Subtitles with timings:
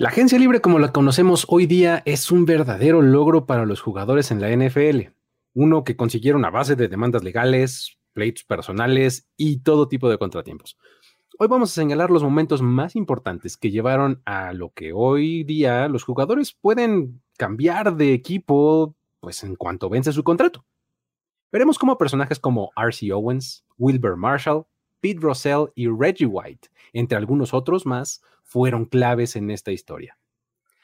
[0.00, 4.30] La agencia libre como la conocemos hoy día es un verdadero logro para los jugadores
[4.30, 5.08] en la NFL.
[5.54, 10.78] Uno que consiguieron a base de demandas legales, pleitos personales y todo tipo de contratiempos.
[11.40, 15.88] Hoy vamos a señalar los momentos más importantes que llevaron a lo que hoy día
[15.88, 20.64] los jugadores pueden cambiar de equipo pues en cuanto vence su contrato.
[21.50, 23.12] Veremos cómo personajes como R.C.
[23.12, 24.64] Owens, Wilbur Marshall,
[25.00, 30.18] Pete Russell y Reggie White, entre algunos otros más, fueron claves en esta historia.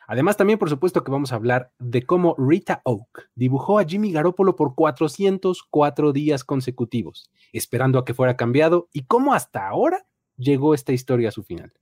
[0.06, 4.12] Además, también por supuesto que vamos a hablar de cómo Rita Oak dibujó a Jimmy
[4.12, 10.06] Garoppolo por 404 días consecutivos, esperando a que fuera cambiado y cómo hasta ahora
[10.36, 11.72] llegó esta historia a su final.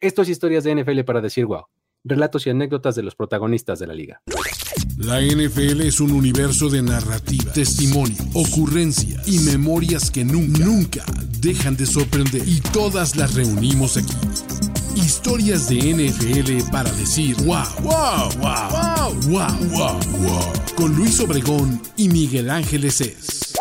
[0.00, 1.64] Esto es historias de NFL para decir wow,
[2.04, 4.22] relatos y anécdotas de los protagonistas de la liga.
[4.96, 11.04] La NFL es un universo de narrativa, testimonio, ocurrencia y memorias que nunca, nunca
[11.40, 14.14] dejan de sorprender y todas las reunimos aquí
[14.96, 20.52] Historias de NFL para decir wow, wow, wow, wow, wow, wow, wow.
[20.74, 23.54] Con Luis Obregón y Miguel Ángeles es.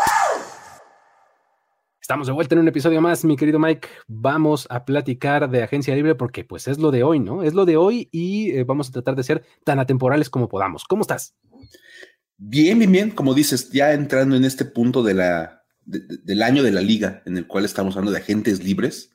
[2.00, 3.89] Estamos de vuelta en un episodio más, mi querido Mike.
[4.08, 7.44] Vamos a platicar de agencia libre porque pues es lo de hoy, ¿no?
[7.44, 10.86] Es lo de hoy y eh, vamos a tratar de ser tan atemporales como podamos.
[10.86, 11.36] ¿Cómo estás?
[12.38, 13.11] Bien, bien, bien.
[13.11, 17.38] Como dices, ya entrando en este punto de la, del año de la liga en
[17.38, 19.14] el cual estamos hablando de agentes libres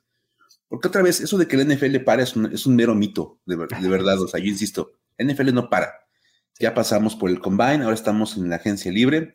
[0.71, 4.21] porque otra vez, eso de que el NFL para es un, mero mito, de, verdad.
[4.21, 5.91] O sea, yo insisto, NFL no para.
[6.61, 9.33] Ya pasamos por el combine, ahora estamos en la agencia libre.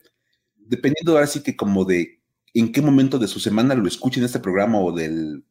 [0.55, 2.23] Dependiendo ahora sí que como de
[2.55, 5.43] en qué momento de su semana lo escuchen este programa o de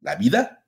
[0.00, 0.64] la vida,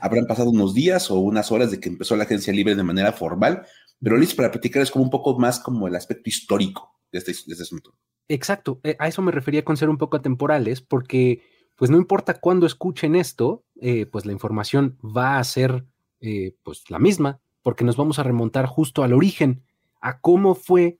[0.00, 3.12] habrán pasado unos días o unas horas de que empezó la agencia libre de manera
[3.12, 3.66] formal,
[4.02, 7.32] pero listo para platicar es como un poco más como el aspecto histórico de este,
[7.32, 7.94] de este asunto.
[8.28, 11.42] Exacto, eh, a eso me refería con ser un poco atemporales, porque
[11.80, 15.86] pues no importa cuándo escuchen esto, eh, pues la información va a ser
[16.20, 19.62] eh, pues la misma, porque nos vamos a remontar justo al origen,
[20.02, 20.98] a cómo fue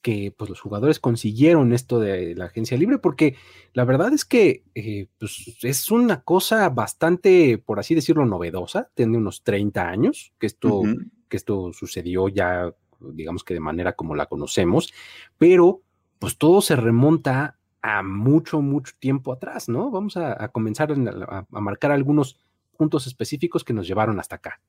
[0.00, 3.34] que pues los jugadores consiguieron esto de la agencia libre, porque
[3.72, 9.18] la verdad es que eh, pues, es una cosa bastante, por así decirlo, novedosa, tiene
[9.18, 10.82] unos 30 años que esto,
[11.28, 14.94] que esto sucedió ya, digamos que de manera como la conocemos,
[15.36, 15.82] pero
[16.20, 19.90] pues todo se remonta a mucho, mucho tiempo atrás, ¿no?
[19.90, 22.38] Vamos a, comenzar a, marcar algunos
[22.76, 24.60] puntos específicos que nos llevaron hasta acá.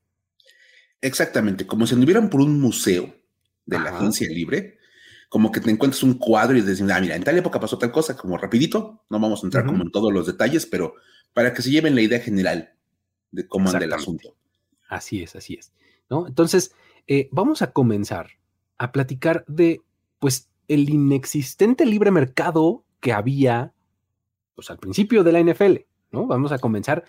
[1.00, 3.14] Exactamente, como si anduvieran por un museo
[3.66, 4.80] de la agencia libre,
[5.30, 7.92] como que te encuentras un cuadro y dices, ah, mira, en tal época pasó tal
[7.92, 10.96] cosa, como rapidito, no vamos a entrar como en todos los detalles, pero
[11.34, 12.74] para que se lleven la idea general
[13.32, 14.36] de cómo anda el asunto.
[14.88, 15.72] Así es, así es,
[16.10, 16.28] ¿no?
[16.28, 16.74] Entonces,
[17.08, 18.32] eh, vamos a comenzar
[18.78, 19.82] a platicar de,
[20.20, 23.74] pues, el inexistente libre mercado que había
[24.56, 25.76] pues al principio de la NFL,
[26.12, 26.26] ¿no?
[26.26, 27.04] Vamos a comenzar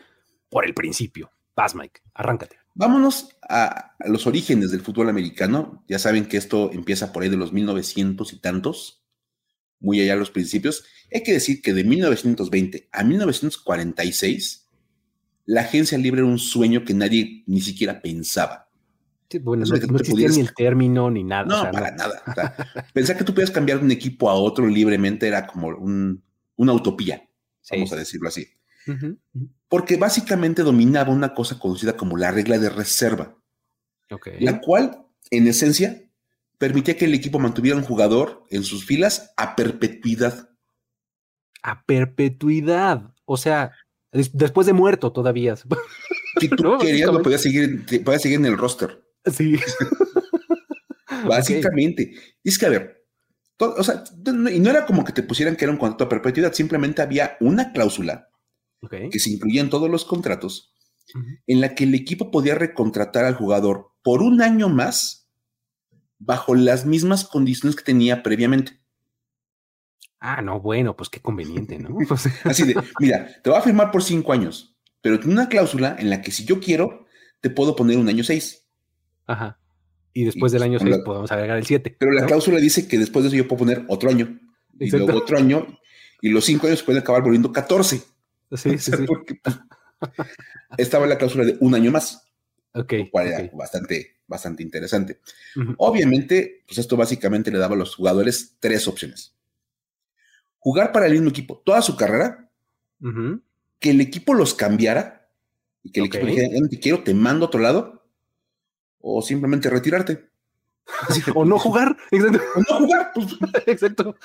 [0.50, 1.30] por el principio.
[1.54, 2.56] Vas, Mike, arráncate.
[2.74, 5.84] Vámonos a, los orígenes del fútbol americano.
[5.86, 9.04] Ya saben que esto empieza por ahí de los 1900 y tantos,
[9.78, 10.84] muy allá los principios.
[11.12, 14.68] Hay que decir que de 1920 a 1946,
[15.44, 18.63] la agencia libre era un sueño que nadie ni siquiera pensaba
[19.40, 21.44] bueno, no, existía ni el término ni nada.
[21.44, 22.22] No, para nada.
[22.92, 25.68] pensar que tú puedes cambiar de un equipo a otro libremente era como
[26.56, 27.28] una utopía,
[27.70, 28.46] vamos a decirlo así.
[29.68, 33.36] Porque básicamente dominaba una cosa conocida como la regla de reserva,
[34.40, 36.04] la cual, en esencia,
[36.58, 40.50] permitía que el equipo mantuviera un jugador en sus filas a perpetuidad.
[41.62, 43.14] A perpetuidad.
[43.24, 43.72] O sea,
[44.12, 45.54] después de muerto todavía.
[46.40, 49.03] Si tú querías, lo podías seguir, podías seguir en el roster.
[49.32, 49.58] Sí.
[51.28, 52.12] Básicamente.
[52.42, 53.06] es que, a ver,
[53.58, 54.04] o sea,
[54.52, 57.36] y no era como que te pusieran que era un contrato a perpetuidad, simplemente había
[57.40, 58.28] una cláusula
[59.10, 60.74] que se incluía en todos los contratos
[61.46, 65.30] en la que el equipo podía recontratar al jugador por un año más
[66.18, 68.80] bajo las mismas condiciones que tenía previamente.
[70.20, 71.96] Ah, no, bueno, pues qué conveniente, ¿no?
[72.08, 75.96] Pues Así de, mira, te voy a firmar por cinco años, pero tiene una cláusula
[75.98, 77.06] en la que si yo quiero,
[77.40, 78.63] te puedo poner un año seis.
[79.26, 79.58] Ajá.
[80.12, 81.96] Y después del año 6 podemos agregar el 7.
[81.98, 84.38] Pero la cláusula dice que después de eso yo puedo poner otro año.
[84.78, 85.66] Y luego otro año.
[86.20, 87.98] Y los 5 años pueden acabar volviendo 14.
[87.98, 89.04] Sí, sí, sí.
[89.06, 89.58] Porque, pues,
[90.78, 92.20] estaba la cláusula de un año más.
[92.76, 92.92] Ok.
[92.92, 95.20] lo cual era bastante, bastante interesante.
[95.78, 99.36] Obviamente, pues esto básicamente le daba a los jugadores tres opciones.
[100.58, 102.50] Jugar para el mismo equipo toda su carrera,
[103.78, 105.28] que el equipo los cambiara
[105.82, 108.03] y que el equipo dijera, "Ya no te quiero, te mando a otro lado,
[109.06, 110.30] o simplemente retirarte.
[111.34, 111.96] o no jugar.
[112.10, 112.40] Exacto.
[112.56, 113.26] O no jugar, pues
[113.66, 114.16] Exacto.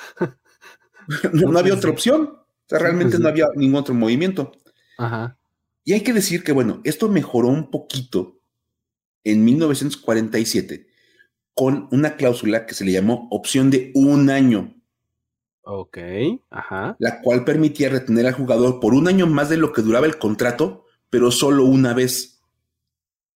[1.34, 2.22] no, no había otra opción.
[2.34, 3.24] O sea, realmente Sí.
[3.24, 4.52] no había ningún otro movimiento.
[4.98, 5.38] Ajá.
[5.84, 8.40] Y hay que decir que, bueno, esto mejoró un poquito
[9.24, 10.88] en 1947
[11.54, 14.76] con una cláusula que se le llamó opción de un año,
[15.62, 15.98] Ok.
[16.50, 16.96] Ajá.
[17.00, 20.18] la cual permitía retener al jugador por un año más de lo que duraba el
[20.18, 22.39] contrato, pero solo una vez.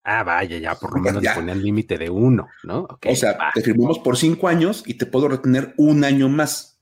[0.03, 1.31] Ah, vaya, ya por lo menos ya.
[1.31, 2.87] le ponían límite de uno, ¿no?
[3.05, 3.51] O sea, va.
[3.53, 6.77] te firmamos por cinco años y te puedo retener un año más.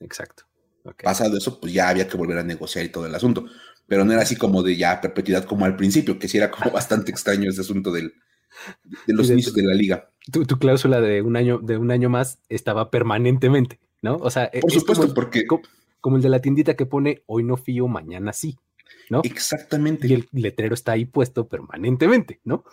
[0.00, 0.44] Exacto.
[1.02, 3.46] Pasado eso, pues ya había que volver a negociar y todo el asunto.
[3.86, 6.70] Pero no era así como de ya perpetuidad como al principio, que sí era como
[6.72, 8.14] bastante extraño ese asunto del,
[9.06, 10.10] de los de- inicios de la liga.
[10.32, 14.16] Tu, tu cláusula de un año, de un año más estaba permanentemente, ¿no?
[14.16, 15.62] O sea, Por es supuesto, como porque co-
[16.00, 18.58] como el de la tiendita que pone hoy no fío, mañana sí,
[19.10, 19.22] ¿no?
[19.24, 20.06] exactamente.
[20.08, 22.64] Y el letrero está ahí puesto permanentemente, ¿no?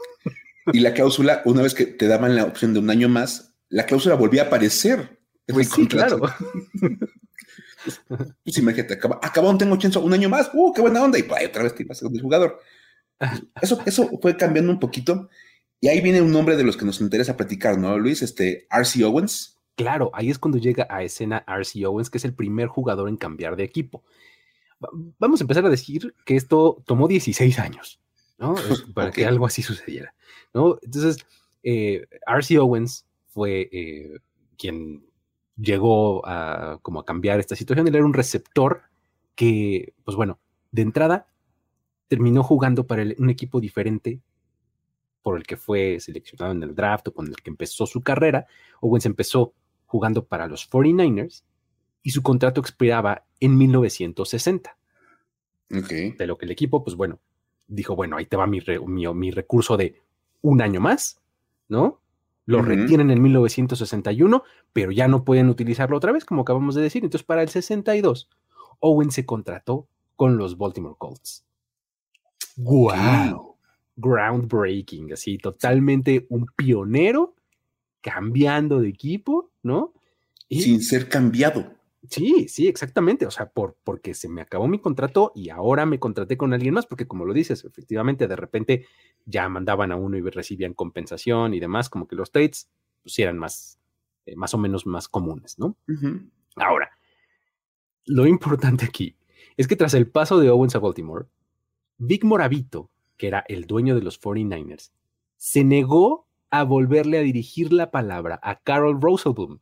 [0.71, 3.85] Y la cláusula, una vez que te daban la opción de un año más, la
[3.85, 5.19] cláusula volvía a aparecer.
[5.47, 6.19] en Pues el sí, contrato.
[6.19, 6.35] claro.
[8.45, 11.19] Pues imagínate, acaba, acabó, tengo chance, un año más, ¡uh, qué buena onda!
[11.19, 12.61] Y pues, otra vez te ibas con el jugador.
[13.61, 15.29] Eso, eso fue cambiando un poquito.
[15.79, 18.21] Y ahí viene un nombre de los que nos interesa platicar, ¿no, Luis?
[18.21, 19.03] Este, R.C.
[19.03, 19.59] Owens.
[19.75, 21.85] Claro, ahí es cuando llega a escena R.C.
[21.85, 24.03] Owens, que es el primer jugador en cambiar de equipo.
[24.83, 24.89] Va-
[25.19, 27.99] Vamos a empezar a decir que esto tomó 16 años,
[28.37, 28.53] ¿no?
[28.93, 30.13] Para que algo así sucediera,
[30.53, 30.77] ¿no?
[30.81, 31.17] Entonces,
[31.63, 32.57] eh, R.C.
[32.59, 34.19] Owens fue eh,
[34.57, 35.05] quien
[35.55, 37.87] llegó a como a cambiar esta situación.
[37.87, 38.83] Él era un receptor
[39.35, 40.39] que, pues bueno,
[40.71, 41.27] de entrada
[42.07, 44.19] terminó jugando para el- un equipo diferente
[45.21, 48.45] por el que fue seleccionado en el draft o con el que empezó su carrera.
[48.81, 49.53] Owens empezó
[49.85, 51.43] jugando para los 49ers
[52.03, 54.77] y su contrato expiraba en 1960.
[55.75, 55.89] Ok.
[56.17, 57.19] De lo que el equipo, pues bueno,
[57.67, 60.01] dijo, bueno, ahí te va mi, re- mi, mi recurso de
[60.41, 61.19] un año más,
[61.69, 61.99] ¿no?
[62.45, 67.03] Lo retienen en 1961, pero ya no pueden utilizarlo otra vez, como acabamos de decir.
[67.05, 68.29] Entonces, para el 62,
[68.79, 71.45] Owen se contrató con los Baltimore Colts.
[72.57, 73.55] ¡Wow!
[73.95, 77.35] Groundbreaking, así, totalmente un pionero
[78.01, 79.93] cambiando de equipo, ¿no?
[80.49, 81.73] Y Sin ser cambiado.
[82.09, 83.25] Sí, sí, exactamente.
[83.25, 86.73] O sea, por, porque se me acabó mi contrato y ahora me contraté con alguien
[86.73, 88.85] más, porque como lo dices, efectivamente, de repente
[89.25, 92.69] ya mandaban a uno y recibían compensación y demás, como que los trades
[93.01, 93.79] pues, eran más,
[94.25, 95.77] eh, más o menos más comunes, ¿no?
[96.55, 96.91] Ahora,
[98.05, 99.15] lo importante aquí
[99.55, 101.27] es que tras el paso de Owens a Baltimore,
[101.97, 104.91] Vic Moravito, que era el dueño de los 49ers,
[105.37, 109.59] se negó a volverle a dirigir la palabra a Carol Rosenblum,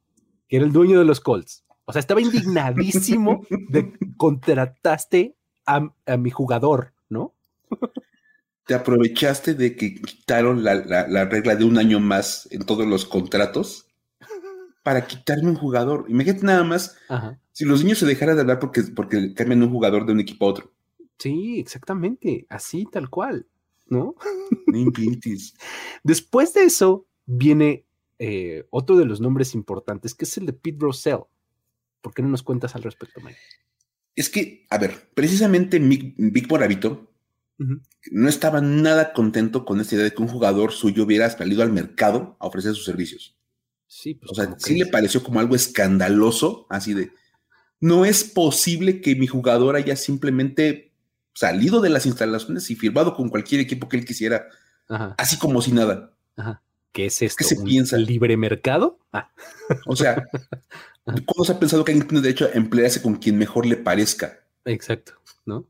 [0.47, 1.65] que era el dueño de los Colts.
[1.91, 5.35] O sea, estaba indignadísimo de contrataste
[5.65, 7.33] a, a mi jugador, ¿no?
[8.65, 12.87] Te aprovechaste de que quitaron la, la- la regla de un año más en todos
[12.87, 13.87] los contratos
[14.83, 16.05] para quitarme un jugador.
[16.07, 17.37] Imagínate nada más Ajá.
[17.51, 20.45] si los niños se dejaran de hablar porque, porque cambian un jugador de un equipo
[20.45, 20.71] a otro.
[21.19, 23.45] Sí, exactamente, así tal cual,
[23.87, 24.15] ¿no?
[26.03, 27.85] Después de eso viene
[28.19, 31.19] eh, otro de los nombres importantes, que es el de Pete Russell.
[32.01, 33.39] ¿Por qué no nos cuentas al respecto, Mike?
[34.15, 37.07] Es que, a ver, precisamente Mick- Vic Moravito
[38.11, 41.71] no estaba nada contento con esta idea de que un jugador suyo hubiera salido al
[41.71, 43.37] mercado a ofrecer sus servicios.
[43.85, 47.11] Sí, pues O sea, ¿cómo sí le pareció como algo escandaloso, así de,
[47.79, 50.91] no es posible que mi jugador haya simplemente
[51.33, 54.47] salido de las instalaciones y firmado con cualquier equipo que él quisiera,
[54.89, 56.13] Ajá, así como si nada.
[56.35, 56.63] ajá.
[56.91, 57.43] ¿Qué es esto?
[57.45, 57.97] se ¿Un piensa?
[57.97, 58.99] libre mercado?
[59.13, 59.31] Ah,
[59.85, 60.25] O sea,
[61.25, 64.39] ¿cuándo se ha pensado que alguien tiene derecho a emplearse con quien mejor le parezca?
[64.65, 65.13] exacto,
[65.45, 65.65] ¿no?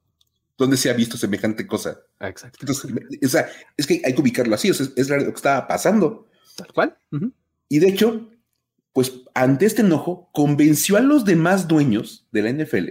[0.57, 1.99] ¿Dónde se ha visto semejante cosa?
[2.19, 2.59] Exacto.
[2.61, 2.91] Entonces,
[3.23, 6.27] o sea, es que hay que ubicarlo así, o sea, es lo que estaba pasando.
[6.55, 6.97] Tal cual.
[7.67, 8.29] Y de hecho,
[8.93, 12.89] pues ante este enojo, convenció a los demás dueños de la NFL.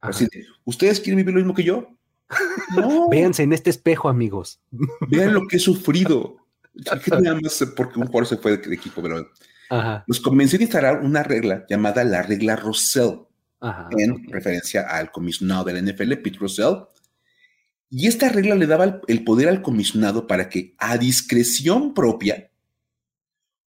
[0.00, 0.10] Ajá.
[0.10, 1.88] Así de, ¿ustedes quieren vivir lo mismo que yo?
[2.74, 4.60] No, Véanse en este espejo, amigos.
[5.08, 6.38] vean lo que he sufrido.
[7.00, 9.30] Fíjate nada más porque un jugador se fue de equipo, pero
[9.70, 13.20] Ajá, los convenció de instalar una regla llamada la regla Russell,
[13.60, 13.88] ajá.
[13.96, 16.74] en referencia al comisionado de la NFL, Pete Russell.
[17.90, 22.50] Y esta regla le daba el- poder al comisionado para que, a discreción propia,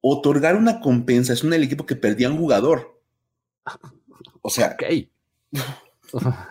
[0.00, 3.00] otorgar una compensación al equipo que perdía un jugador.
[4.42, 5.08] O sea, Ok.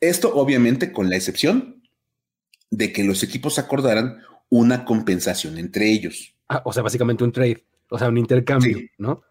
[0.00, 1.82] esto obviamente con la excepción
[2.70, 6.34] de que los equipos acordaran una compensación entre ellos.
[6.48, 9.22] Ah, o sea, básicamente un trade, o sea, un intercambio, ¿no?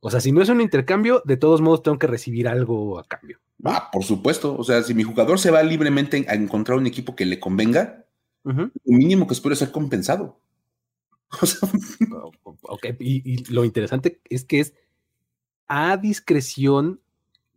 [0.00, 3.04] O sea, si no es un intercambio, de todos modos tengo que recibir algo a
[3.04, 3.38] cambio.
[3.64, 4.56] Ah, por supuesto.
[4.56, 8.04] O sea, si mi jugador se va libremente a encontrar un equipo que le convenga,
[8.42, 10.40] lo mínimo que espero es ser compensado.
[12.62, 14.74] ok, y, lo interesante es que es
[15.66, 17.00] a discreción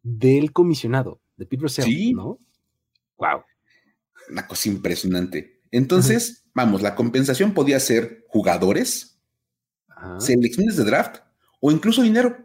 [0.04, 2.14] del comisionado, de Peter sí.
[2.14, 2.40] ¿no?
[3.18, 3.44] Wow.
[4.30, 5.62] Una cosa impresionante.
[5.72, 9.21] Entonces, vamos, la compensación podía ser jugadores,
[10.20, 11.18] selecciones de draft
[11.60, 12.38] o incluso dinero.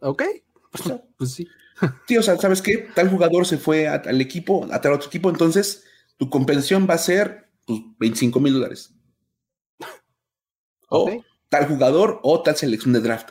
[0.00, 0.22] Ok,
[1.16, 1.48] pues, sí.
[2.06, 2.88] Sí, o sea, ¿sabes qué?
[2.94, 5.84] Tal jugador se fue al equipo, a tal otro equipo, entonces
[6.16, 8.94] tu compensación va a ser pues, 25 mil dólares.
[10.88, 13.30] O tal jugador o tal selección de draft.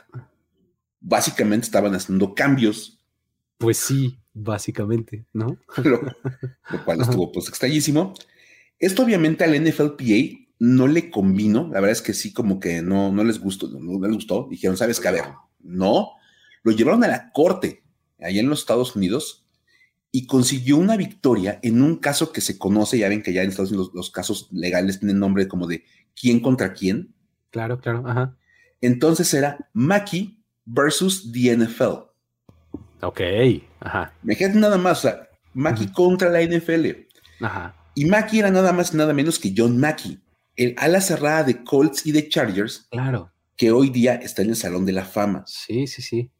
[1.00, 3.00] Básicamente estaban haciendo cambios.
[3.58, 5.56] Pues sí, básicamente, ¿no?
[5.84, 6.00] lo,
[6.84, 8.14] cual estuvo pues extrañísimo.
[8.78, 13.10] Esto obviamente al NFLPA no le convino, la verdad es que sí, como que no,
[13.10, 14.46] no les gustó, no, les gustó.
[14.48, 15.08] Dijeron, ¿sabes qué?
[15.08, 15.24] A ver,
[15.58, 16.12] no.
[16.62, 17.82] Lo llevaron a la corte,
[18.20, 19.44] allá en los Estados Unidos,
[20.12, 23.48] y consiguió una victoria en un caso que se conoce, ya ven que ya en
[23.48, 25.82] Estados Unidos los, casos legales tienen nombre como de
[26.14, 27.12] quién contra quién.
[27.50, 28.36] Claro, claro, ajá.
[28.80, 32.04] Entonces era Mackey versus the NFL.
[33.00, 33.20] Ok,
[33.80, 34.14] ajá.
[34.22, 36.86] Me quedé nada más, o sea, Mackey contra la NFL.
[37.40, 37.74] Ajá.
[37.96, 40.22] Y Mackey era nada más y nada menos que John Mackey,
[40.56, 42.86] el ala cerrada de Colts y de Chargers.
[42.90, 43.32] Claro.
[43.56, 45.44] Que hoy día está en el Salón de la Fama.
[45.46, 46.30] Sí, sí, sí.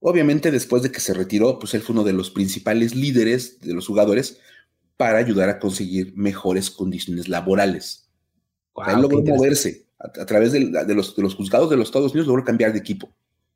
[0.00, 3.74] Obviamente, después de que se retiró, pues él fue uno de los principales líderes de
[3.74, 4.38] los jugadores
[4.96, 8.08] para ayudar a conseguir mejores condiciones laborales.
[8.86, 12.44] él logró moverse a, través de, los, de, los, juzgados de los Estados Unidos, logró
[12.44, 13.14] cambiar de equipo.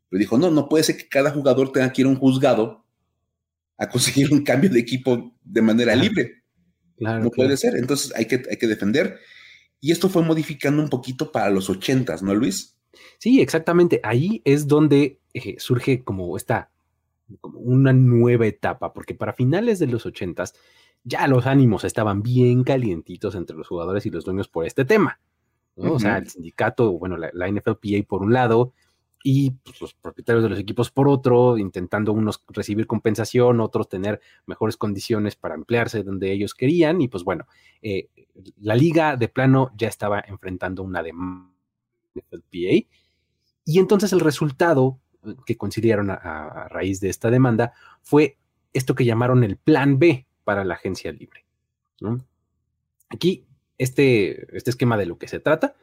[0.09, 2.85] Pero dijo, no, no puede ser que cada jugador tenga que ir a un juzgado
[3.79, 6.41] a conseguir un cambio de equipo de manera libre
[7.01, 7.77] no puede ser.
[7.77, 9.19] Entonces hay que, hay que defender.
[9.81, 12.77] Y esto fue modificando un poquito para los ochentas, ¿no, Luis?
[13.19, 14.01] Sí, exactamente.
[14.03, 16.71] Ahí es donde eh, surge como esta,
[17.41, 20.55] como una nueva etapa, porque para finales de los ochentas
[21.03, 25.19] ya los ánimos estaban bien calientitos entre los jugadores y los dueños por este tema.
[25.77, 28.75] O sea, el sindicato, bueno, la, la NFLPA por un lado,
[29.23, 34.21] y pues, los propietarios de los equipos por otro, intentando unos recibir compensación, otros tener
[34.47, 37.01] mejores condiciones para emplearse donde ellos querían.
[37.01, 37.47] Y pues bueno,
[37.83, 38.09] eh,
[38.61, 41.53] la liga de plano ya estaba enfrentando una demanda
[42.31, 42.89] del PA.
[43.67, 48.39] Y entonces el resultado eh, que consideraron a, raíz de esta demanda fue
[48.73, 51.45] esto que llamaron el plan B para la agencia libre.
[53.11, 53.45] Aquí,
[53.77, 55.75] este, este esquema de lo que se trata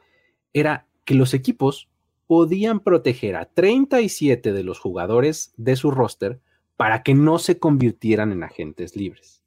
[0.52, 1.88] era que los equipos
[2.28, 6.40] podían proteger a 37 de los jugadores de su roster
[6.76, 9.42] para que no se convirtieran en agentes libres.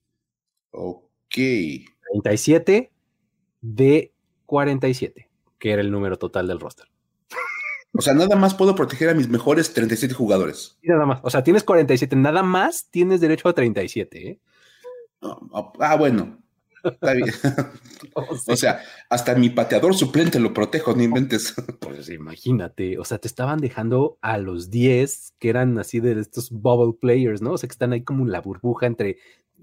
[0.72, 1.36] Ok.
[2.12, 2.92] 37
[3.62, 4.14] de
[4.48, 6.88] 47, que era el número total del roster.
[7.94, 10.80] O sea, nada más puedo proteger a mis mejores 37 jugadores.
[10.82, 11.20] nada más.
[11.24, 14.30] O sea, tienes 47, nada más tienes derecho a 37.
[14.30, 14.40] ¿eh?
[15.22, 16.42] ah, bueno.
[16.84, 17.30] Está bien.
[18.16, 21.54] o sea, hasta mi pateador suplente lo protejo, no inventes.
[21.82, 26.50] Pues imagínate, o sea, te estaban dejando a los 10 que eran así de estos
[26.50, 27.54] bubble players, ¿no?
[27.54, 29.18] O sea, que están ahí como en la burbuja entre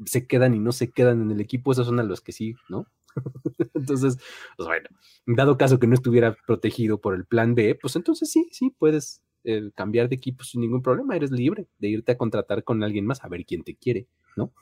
[0.04, 2.54] se quedan y no se quedan en el equipo, esos son a los que sí,
[2.68, 2.86] ¿no?
[3.74, 4.18] entonces,
[4.56, 4.88] pues bueno,
[5.26, 9.22] dado caso que no estuviera protegido por el plan B, pues entonces sí, sí, puedes
[9.44, 13.06] eh, cambiar de equipo sin ningún problema, eres libre de irte a contratar con alguien
[13.06, 14.06] más a ver quién te quiere,
[14.36, 14.52] ¿no?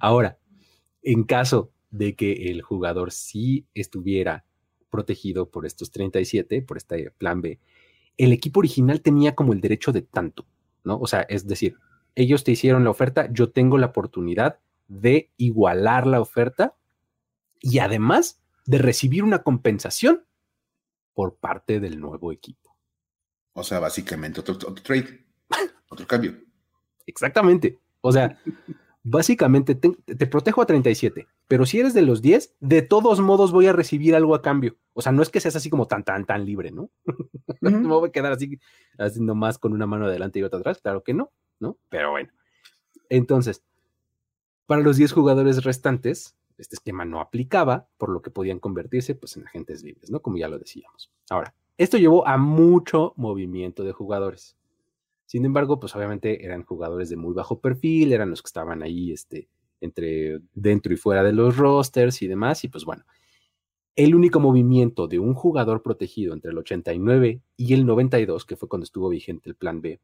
[0.00, 0.38] Ahora,
[1.02, 4.44] en caso de que el jugador sí estuviera
[4.90, 7.58] protegido por estos 37, por este plan B,
[8.16, 10.46] el equipo original tenía como el derecho de tanto,
[10.84, 10.98] ¿no?
[10.98, 11.76] O sea, es decir,
[12.14, 16.76] ellos te hicieron la oferta, yo tengo la oportunidad de igualar la oferta
[17.60, 20.24] y además de recibir una compensación
[21.14, 22.76] por parte del nuevo equipo.
[23.54, 25.24] O sea, básicamente otro, otro trade,
[25.88, 26.38] otro cambio.
[27.06, 27.78] Exactamente.
[28.00, 28.38] O sea,
[29.02, 33.66] básicamente te, protejo a 37, pero si eres de los 10, de todos modos voy
[33.66, 34.76] a recibir algo a cambio.
[34.92, 36.90] O sea, no es que seas así como tan, tan, tan libre, ¿no?
[37.60, 38.60] no me voy a quedar así
[38.98, 41.78] haciendo más con una mano adelante y otra atrás, claro que no, ¿no?
[41.88, 42.30] Pero bueno.
[43.08, 43.62] Entonces,
[44.66, 49.36] para los 10 jugadores restantes, este esquema no aplicaba, por lo que podían convertirse pues,
[49.36, 50.20] en agentes libres, ¿no?
[50.20, 51.10] Como ya lo decíamos.
[51.28, 54.56] Ahora, esto llevó a mucho movimiento de jugadores.
[55.32, 59.12] Sin embargo, pues obviamente eran jugadores de muy bajo perfil, eran los que estaban ahí
[59.12, 59.48] este,
[59.80, 62.64] entre dentro y fuera de los rosters y demás.
[62.64, 63.06] Y pues bueno,
[63.96, 68.68] el único movimiento de un jugador protegido entre el 89 y el 92, que fue
[68.68, 70.00] cuando estuvo vigente el plan B,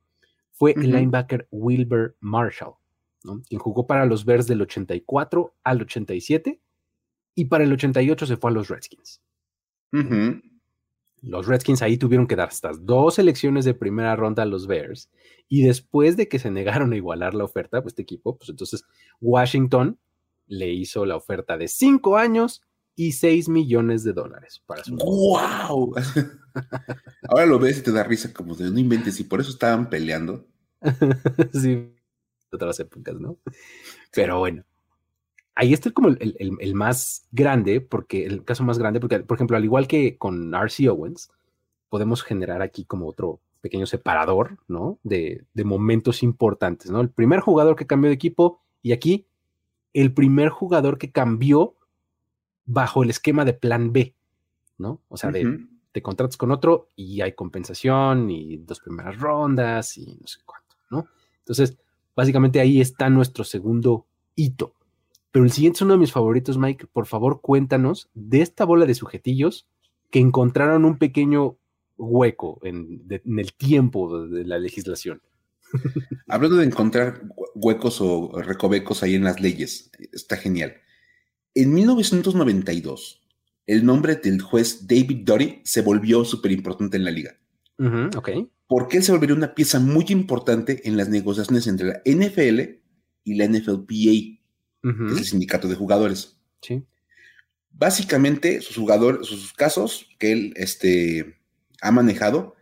[0.50, 2.76] fue el linebacker Wilbur Marshall,
[3.46, 6.58] quien jugó para los Bears del 84 al 87
[7.34, 9.20] y para el 88 se fue a los Redskins.
[11.22, 15.10] Los Redskins ahí tuvieron que dar estas dos elecciones de primera ronda a los Bears
[15.48, 18.84] y después de que se negaron a igualar la oferta, pues este equipo, pues entonces
[19.20, 19.98] Washington
[20.46, 22.62] le hizo la oferta de cinco años
[22.94, 24.96] y 6 millones de dólares para su.
[24.96, 25.94] ¡Wow!
[27.28, 29.88] Ahora lo ves y te da risa como de no inventes y por eso estaban
[29.88, 30.48] peleando.
[31.52, 31.94] sí,
[32.50, 33.38] otras épocas, ¿no?
[34.12, 34.64] Pero bueno,
[35.58, 39.64] ahí está como el, más grande, porque el caso más grande, porque, por ejemplo, al
[39.64, 41.32] igual que con RC Owens,
[41.88, 45.00] podemos generar aquí como otro pequeño separador, ¿no?
[45.02, 47.00] De, de momentos importantes, ¿no?
[47.00, 49.26] El primer jugador que cambió de equipo y aquí
[49.92, 51.74] el primer jugador que cambió
[52.64, 54.14] bajo el esquema de plan B,
[54.78, 55.00] ¿no?
[55.08, 60.18] O sea, de te contratas con otro y hay compensación y dos primeras rondas y
[60.20, 61.08] no sé cuánto, ¿no?
[61.40, 61.76] Entonces,
[62.14, 64.74] básicamente ahí está nuestro segundo hito.
[65.30, 66.86] Pero el siguiente es uno de mis favoritos, Mike.
[66.92, 69.66] Por favor, cuéntanos de esta bola de sujetillos
[70.10, 71.58] que encontraron un pequeño
[71.96, 75.20] hueco en, en el tiempo de la legislación.
[76.28, 77.22] Hablando de encontrar
[77.54, 80.74] huecos o recovecos ahí en las leyes, está genial.
[81.54, 83.20] En 1992,
[83.66, 87.36] el nombre del juez David Dory se volvió súper importante en la liga.
[88.66, 92.60] Porque él se volvería una pieza muy importante en las negociaciones entre la NFL
[93.24, 94.37] y la NFLPA,
[94.82, 96.38] que es el sindicato de jugadores.
[96.60, 96.84] Sí.
[97.70, 101.38] Básicamente, sus jugadores, sus casos que él este,
[101.80, 102.56] ha manejado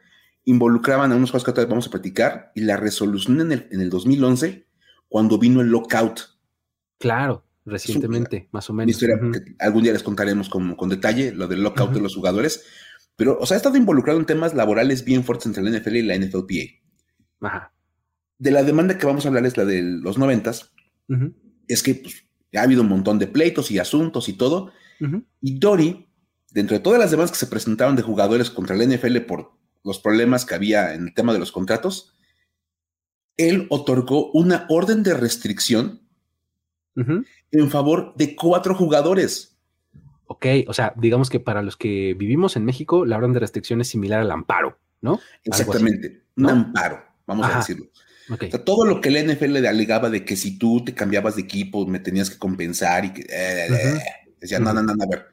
[0.44, 3.90] involucraban a unos juegos que vamos a platicar y la resolución en el, en el
[3.90, 4.66] 2011,
[5.08, 6.20] cuando vino el lockout.
[6.99, 8.90] Claro, recientemente, más o menos.
[8.90, 9.18] Historia
[9.58, 12.64] algún día les contaremos con, con detalle lo del lockout de los jugadores,
[13.16, 16.02] pero, o sea, ha estado involucrado en temas laborales bien fuertes entre la NFL y
[16.02, 17.46] la NFLPA.
[17.49, 17.73] Ajá.
[18.38, 20.73] De la demanda que vamos a hablar es la de los noventas,
[21.68, 24.73] es que pues, ha habido un montón de pleitos y asuntos y todo,
[25.42, 26.08] y Dory,
[26.50, 29.52] dentro de todas las demandas que se presentaron de jugadores contra la NFL por
[29.85, 32.14] los problemas que había en el tema de los contratos,
[33.36, 36.00] él otorgó una orden de restricción
[36.97, 39.58] en favor de cuatro jugadores.
[40.28, 43.80] Ok, o sea, digamos que para los que vivimos en México, la orden de restricción
[43.82, 45.21] es similar al amparo, ¿no?
[45.45, 47.86] Exactamente, un amparo, vamos a decirlo.
[48.28, 51.36] O sea, todo lo que la NFL le alegaba de que si tú te cambiabas
[51.36, 54.00] de equipo me tenías que compensar y que eh, eh,
[54.41, 55.26] decía, no, no, no, a ver.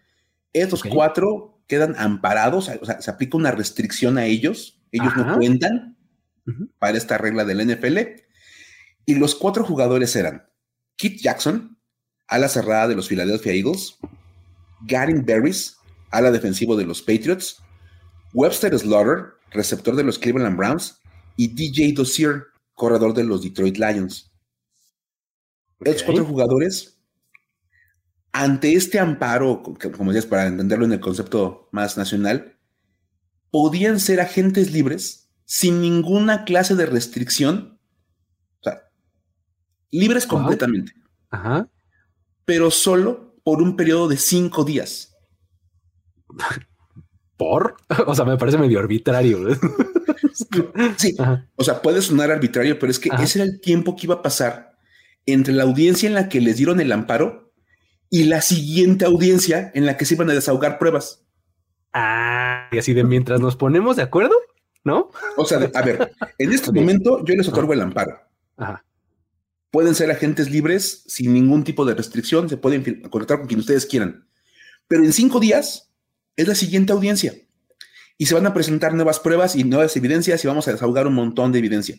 [0.53, 5.97] Estos cuatro quedan amparados, o sea, se aplica una restricción a ellos, ellos no cuentan
[6.77, 7.97] para esta regla del NFL.
[9.05, 10.45] Y los cuatro jugadores eran
[10.95, 11.77] Kit Jackson,
[12.27, 13.97] ala cerrada de los Philadelphia Eagles,
[14.81, 15.77] Garin Berries,
[16.11, 17.57] ala defensivo de los Patriots,
[18.33, 20.99] Webster Slaughter, receptor de los Cleveland Browns,
[21.35, 24.31] y DJ Dozier, corredor de los Detroit Lions.
[25.79, 26.93] Estos cuatro jugadores
[28.31, 29.61] ante este amparo,
[29.95, 32.57] como decías, para entenderlo en el concepto más nacional,
[33.51, 37.79] podían ser agentes libres sin ninguna clase de restricción.
[38.59, 38.89] O sea,
[39.91, 40.93] libres completamente.
[41.29, 41.69] Ajá.
[42.45, 45.15] Pero solo por un periodo de cinco días.
[47.37, 47.75] ¿Por?
[48.07, 49.39] O sea, me parece medio arbitrario.
[50.97, 51.15] sí.
[51.55, 54.21] O sea, puede sonar arbitrario, pero es que ese era el tiempo que iba a
[54.21, 54.77] pasar
[55.25, 57.53] entre la audiencia en la que les dieron el amparo
[58.09, 61.25] y la siguiente audiencia en la que se iban a desahogar pruebas.
[61.93, 64.35] Ah, y así de mientras nos ponemos de acuerdo,
[64.83, 65.11] ¿no?
[65.37, 68.19] O sea, a ver, en este momento yo les otorgo el amparo.
[68.57, 68.83] Ajá.
[69.71, 73.87] Pueden ser agentes libres sin ningún tipo de restricción, se pueden conectar con quien ustedes
[73.87, 74.27] quieran.
[74.87, 75.92] Pero en cinco días
[76.35, 77.33] es la siguiente audiencia
[78.17, 81.13] y se van a presentar nuevas pruebas y nuevas evidencias y vamos a desahogar un
[81.13, 81.97] montón de evidencia.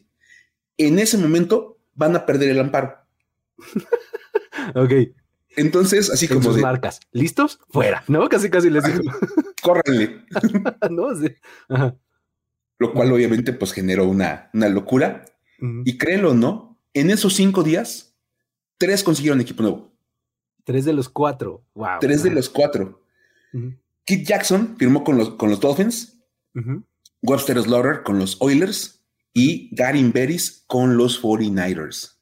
[0.76, 2.96] En ese momento van a perder el amparo.
[4.74, 4.92] ok.
[5.56, 6.42] Entonces, así como.
[6.42, 7.00] Sus marcas.
[7.12, 7.60] ¿Listos?
[7.68, 8.28] Fuera, ¿no?
[8.28, 9.02] Casi, casi les digo.
[9.62, 10.24] Córrenle.
[10.90, 11.34] no, sí.
[12.78, 15.24] Lo cual, obviamente, pues generó una, una locura.
[15.84, 18.14] Y créelo o no, en esos cinco días,
[18.76, 19.94] tres consiguieron equipo nuevo.
[20.64, 21.64] Tres de los cuatro.
[21.74, 22.00] Wow.
[22.00, 23.02] Tres de los cuatro.
[24.04, 26.18] Kit Jackson firmó con los, con los Dolphins.
[27.22, 29.02] Webster Slaughter con los Oilers.
[29.32, 32.14] Y Garin Beris con los 49ers.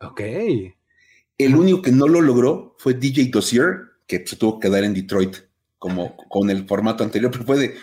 [0.00, 0.20] Ok.
[1.36, 4.94] El único que no lo logró fue DJ Dossier, que se tuvo que quedar en
[4.94, 5.36] Detroit,
[5.78, 7.74] como con el formato anterior, pero fue de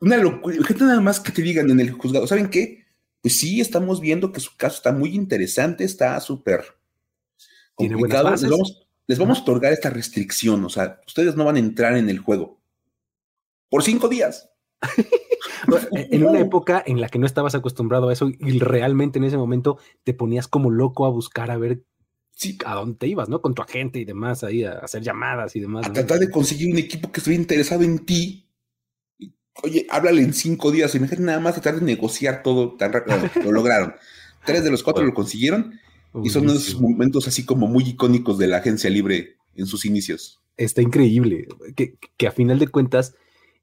[0.00, 0.56] una locura.
[0.64, 2.84] Gente nada más que te digan en el juzgado, ¿saben qué?
[3.22, 6.64] Pues sí, estamos viendo que su caso está muy interesante, está súper
[7.74, 8.30] complicado.
[8.30, 11.96] Les vamos, les vamos a otorgar esta restricción, o sea, ustedes no van a entrar
[11.96, 12.55] en el juego
[13.68, 14.50] por cinco días.
[15.92, 19.36] en una época en la que no estabas acostumbrado a eso y realmente en ese
[19.36, 21.82] momento te ponías como loco a buscar a ver
[22.36, 22.58] sí.
[22.64, 23.40] a dónde te ibas, ¿no?
[23.40, 25.86] Con tu agente y demás, ahí a hacer llamadas y demás.
[25.86, 28.48] A tratar de conseguir un equipo que estuviera interesado en ti.
[29.62, 30.94] Oye, háblale en cinco días.
[30.94, 33.16] Imagínate nada más tratar de negociar todo tan rápido.
[33.42, 33.94] lo lograron.
[34.44, 35.80] Tres de los cuatro lo consiguieron.
[36.22, 40.40] Y son unos momentos así como muy icónicos de la agencia libre en sus inicios.
[40.56, 41.46] Está increíble.
[41.74, 43.14] Que, que a final de cuentas,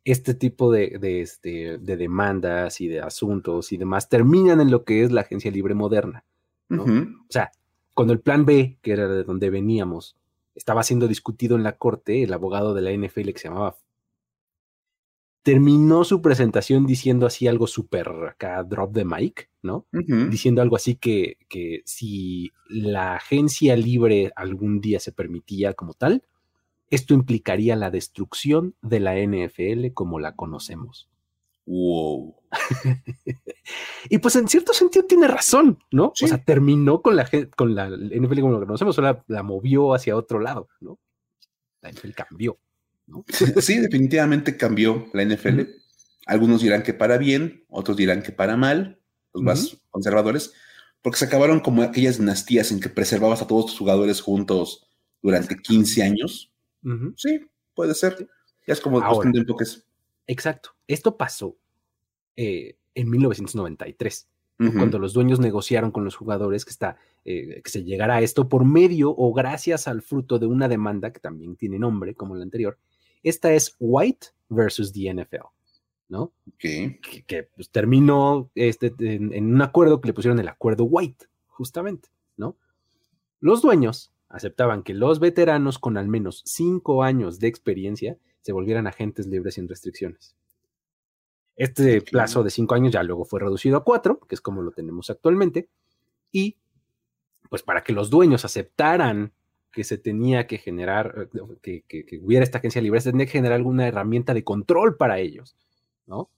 [0.06, 4.84] este tipo de, de, este, de demandas y de asuntos y demás terminan en lo
[4.84, 6.26] que es la agencia libre moderna.
[6.70, 6.84] ¿no?
[6.84, 7.52] O sea,
[7.94, 10.18] cuando el plan B, que era de donde veníamos,
[10.56, 13.78] estaba siendo discutido en la corte, el abogado de la NFL que se llamaba
[15.44, 19.86] terminó su presentación diciendo así algo súper acá, drop the mic, ¿no?
[19.92, 26.24] Diciendo algo así que, que si la agencia libre algún día se permitía como tal,
[26.94, 31.10] esto implicaría la destrucción de la NFL como la conocemos.
[31.66, 32.36] Wow.
[34.10, 36.08] y pues en cierto sentido tiene razón, ¿no?
[36.22, 39.96] O sea, terminó con la, con la NFL como la conocemos, o la, la movió
[39.96, 41.00] hacia otro lado, ¿no?
[41.82, 42.60] La NFL cambió.
[43.08, 43.26] ¿no?
[43.28, 45.62] Sí, definitivamente cambió la NFL.
[46.28, 49.02] Algunos dirán que para bien, otros dirán que para mal,
[49.34, 50.54] los más conservadores,
[51.02, 54.86] porque se acabaron como aquellas dinastías en que preservabas a todos tus jugadores juntos
[55.22, 56.53] durante 15 años
[57.16, 57.40] Sí,
[57.74, 58.28] puede ser.
[58.68, 59.32] Ya es como Ahora,
[60.28, 60.72] Exacto.
[60.88, 61.58] Esto pasó
[62.36, 67.84] eh, en 1993, cuando los dueños negociaron con los jugadores que, está, eh, que se
[67.84, 71.78] llegara a esto por medio o gracias al fruto de una demanda que también tiene
[71.80, 72.78] nombre, como la anterior.
[73.24, 75.48] Esta es White versus the NFL,
[76.08, 76.32] ¿no?
[76.58, 81.26] Que, que pues, terminó este, en, en un acuerdo que le pusieron el acuerdo White,
[81.48, 82.56] justamente, ¿no?
[83.42, 88.88] Los dueños aceptaban que los veteranos con al menos cinco años de experiencia se volvieran
[88.88, 90.36] agentes libres sin restricciones.
[91.56, 94.72] Este plazo de cinco años ya luego fue reducido a cuatro, que es como lo
[94.72, 95.70] tenemos actualmente,
[96.32, 96.58] y
[97.48, 99.32] pues para que los dueños aceptaran
[99.72, 101.30] que se tenía que generar,
[101.64, 105.20] eh, que, hubiera esta agencia libre, se tenía que generar alguna herramienta de control para
[105.20, 105.56] ellos,
[106.08, 106.32] ¿no?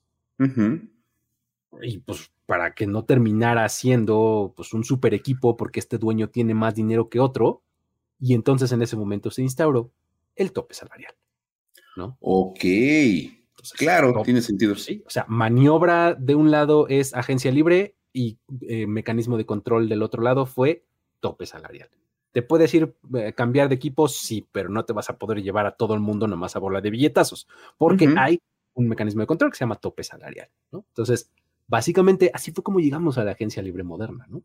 [1.82, 6.54] Y pues para que no terminara siendo pues un super equipo porque este dueño tiene
[6.54, 7.62] más dinero que otro,
[8.20, 9.92] y entonces en ese momento se instauró
[10.36, 11.16] el tope salarial.
[11.96, 12.18] ¿no?
[12.20, 12.60] Ok.
[13.78, 14.76] claro, tiene sentido.
[14.76, 19.90] Sí, o sea, maniobra de un lado es agencia libre y eh, mecanismo de control
[19.90, 20.86] del otro lado fue
[21.20, 21.90] tope salarial.
[22.32, 24.08] ¿Te puedes ir eh, cambiar de equipo?
[24.08, 26.82] Sí, pero no te vas a poder llevar a todo el mundo nomás a bola
[26.82, 27.48] de billetazos,
[27.78, 28.42] porque hay
[28.74, 30.86] un mecanismo de control que se llama tope salarial, ¿no?
[30.90, 31.32] Entonces,
[31.66, 34.44] básicamente, así fue como llegamos a la agencia libre moderna, ¿no?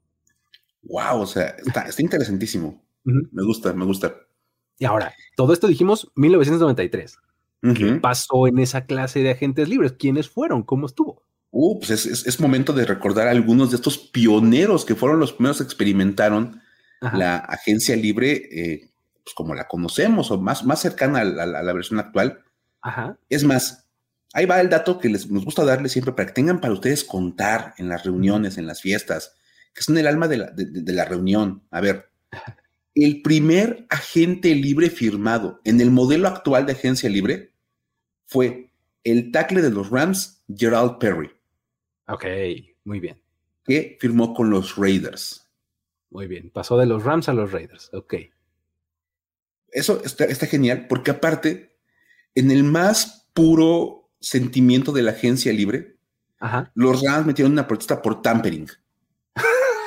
[0.83, 2.81] Wow, o sea, está, está interesantísimo.
[3.05, 4.15] Me gusta, me gusta.
[4.79, 7.19] Y ahora, todo esto dijimos 1993.
[7.75, 9.93] ¿Qué pasó en esa clase de agentes libres?
[9.93, 10.63] ¿Quiénes fueron?
[10.63, 11.23] ¿Cómo estuvo?
[11.51, 15.59] Uh, pues es, momento de recordar a algunos de estos pioneros que fueron los primeros
[15.59, 16.61] que experimentaron
[17.01, 18.91] la agencia libre, eh,
[19.25, 22.41] pues como la conocemos, o más, más cercana a la, versión actual.
[22.83, 23.19] Ajá.
[23.29, 23.87] Es más,
[24.33, 27.05] ahí va el dato que les, nos gusta darle siempre para que tengan para ustedes
[27.05, 29.35] contar en las reuniones, en las fiestas,
[29.75, 31.63] que son el alma de la, de la reunión.
[31.71, 32.11] A ver,
[32.95, 37.53] el primer agente libre firmado en el modelo actual de agencia libre
[38.27, 38.73] fue
[39.05, 41.31] el tackle de los Rams, Gerald Perry.
[42.07, 42.25] Ok,
[42.85, 43.21] muy bien.
[43.65, 45.49] Que firmó con los Raiders.
[46.11, 47.91] Muy bien, pasó de los Rams a los Raiders.
[47.93, 48.15] Ok.
[49.69, 51.79] Eso está, genial porque aparte,
[52.35, 55.97] en el más puro sentimiento de la agencia libre,
[56.75, 58.69] los Rams metieron una protesta por tampering.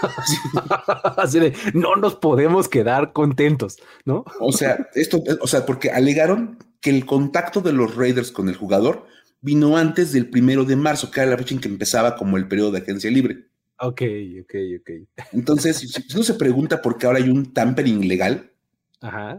[1.17, 4.25] Así de, no nos podemos quedar contentos, ¿no?
[4.39, 8.55] O sea, esto, o sea, porque alegaron que el contacto de los Raiders con el
[8.55, 9.07] jugador
[9.41, 12.47] vino antes del primero de marzo, que era la fecha en que empezaba como el
[12.47, 13.47] periodo de agencia libre.
[13.79, 14.01] Ok,
[14.41, 14.89] ok, ok.
[15.33, 18.51] Entonces, si uno se pregunta por qué ahora hay un tampering legal,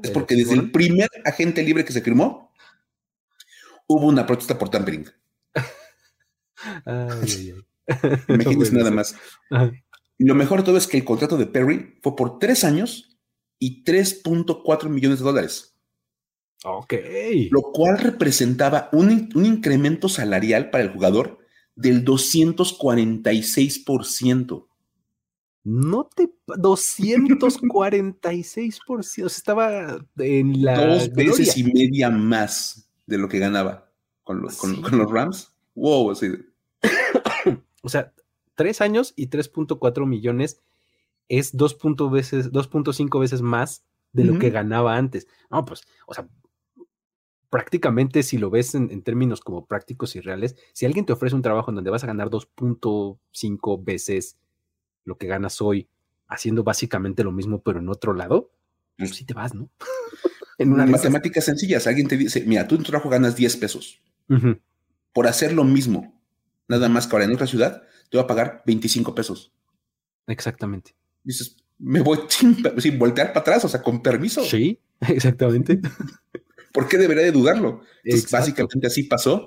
[0.02, 2.52] es porque desde el primer agente libre que se firmó,
[3.86, 5.06] hubo una protesta por tampering.
[8.28, 9.16] Imagínense nada más.
[10.18, 13.18] Y lo mejor de todo es que el contrato de Perry fue por tres años
[13.58, 15.76] y 3.4 millones de dólares.
[16.64, 16.94] Ok.
[17.50, 21.38] Lo cual representaba un, un incremento salarial para el jugador
[21.74, 24.66] del 246%.
[25.64, 26.30] No te.
[26.46, 29.26] 246%.
[29.26, 30.86] Estaba en la.
[30.86, 33.90] Dos veces y media más de lo que ganaba
[34.22, 35.50] con los, con, los Rams.
[35.74, 36.28] Wow, así.
[37.82, 38.12] o sea,
[38.54, 40.60] tres años y 3.4 millones
[41.28, 45.26] es 2.5 veces, veces más de lo que ganaba antes.
[45.50, 46.28] No, pues, o sea,
[47.50, 51.42] prácticamente si lo ves en, términos como prácticos y reales, si alguien te ofrece un
[51.42, 54.38] trabajo en donde vas a ganar 2.5 veces
[55.04, 55.88] lo que ganas hoy
[56.26, 58.50] haciendo básicamente lo mismo, pero en otro lado,
[58.96, 59.68] pues sí te vas, ¿no?
[60.58, 64.00] en una matemática sencilla, alguien te dice, mira, tú en tu trabajo ganas 10 pesos
[65.12, 66.20] por hacer lo mismo,
[66.66, 69.52] nada más que ahora en otra ciudad, te va a pagar 25 pesos.
[70.26, 70.94] Exactamente.
[71.22, 74.44] Dices, me voy sin, voltear para atrás, o sea, con permiso.
[74.44, 75.80] Sí, exactamente.
[76.72, 77.82] ¿Por qué debería de dudarlo?
[78.30, 79.46] básicamente así pasó.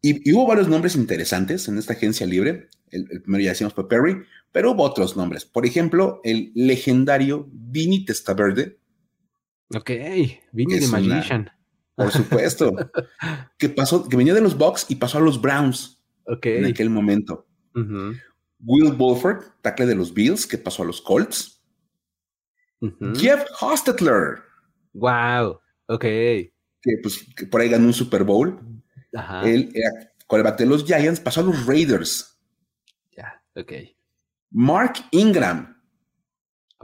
[0.00, 2.68] Y, hubo varios nombres interesantes en esta agencia libre.
[2.90, 5.44] El, primero ya decíamos fue Perry, pero hubo otros nombres.
[5.44, 8.78] Por ejemplo, el legendario Vini Testaverde.
[9.74, 9.90] Ok,
[10.52, 11.50] Vini de Magician.
[11.96, 12.72] por supuesto.
[13.58, 16.00] que pasó, que venía de los Bucks y pasó a los Browns.
[16.42, 17.47] En aquel momento.
[18.60, 21.62] Will Wolford, tackle de los Bills, que pasó a los Colts.
[23.14, 24.42] Jeff Hostetler.
[24.92, 25.60] Wow.
[25.86, 26.02] Ok.
[26.02, 26.50] Que,
[27.02, 28.60] pues, por ahí ganó un Super Bowl.
[29.14, 29.48] Ajá.
[29.48, 32.38] Él era coreback de los Giants, pasó a los Raiders.
[33.16, 33.72] Ya, ok.
[34.50, 35.77] Mark Ingram.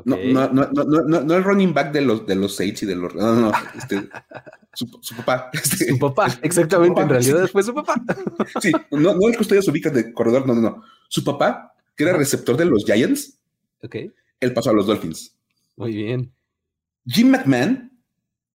[0.05, 2.97] No, no, no, no, no, el running back de los, de los Saints y de
[2.97, 3.15] los.
[3.15, 4.09] No, no, este,
[4.73, 5.51] su, papá.
[5.53, 7.01] Este, su papá, exactamente.
[7.01, 7.95] en realidad fue su papá.
[8.61, 10.83] Sí, no, no el que ustedes ubican de corredor, no, no, no.
[11.09, 13.39] Su papá, que era receptor de los Giants.
[13.83, 13.97] Ok.
[14.41, 15.37] Él pasó a los Dolphins.
[15.77, 16.33] Muy bien.
[17.07, 17.95] Jim McMahon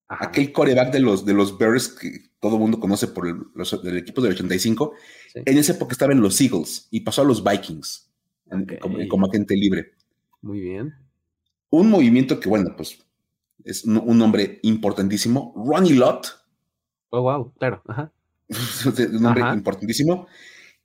[0.10, 4.21] aquel coreback de los, de los Bears que todo el mundo conoce por el, equipo
[4.21, 4.93] del 85,
[5.36, 8.10] en esa época estaba en los Eagles y pasó a los Vikings
[9.08, 9.93] como, agente libre.
[10.41, 10.95] Muy bien.
[11.69, 12.99] Un movimiento que, bueno, pues
[13.63, 15.53] es un, nombre importantísimo.
[15.55, 16.27] Ronnie Lott.
[17.10, 17.82] Oh, wow, claro.
[17.88, 18.12] Ajá.
[18.86, 20.27] un nombre importantísimo.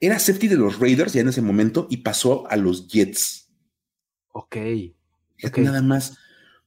[0.00, 3.48] Era safety de los Raiders ya en ese momento y pasó a los Jets.
[4.32, 4.56] Ok.
[5.42, 5.64] okay.
[5.64, 6.18] Nada más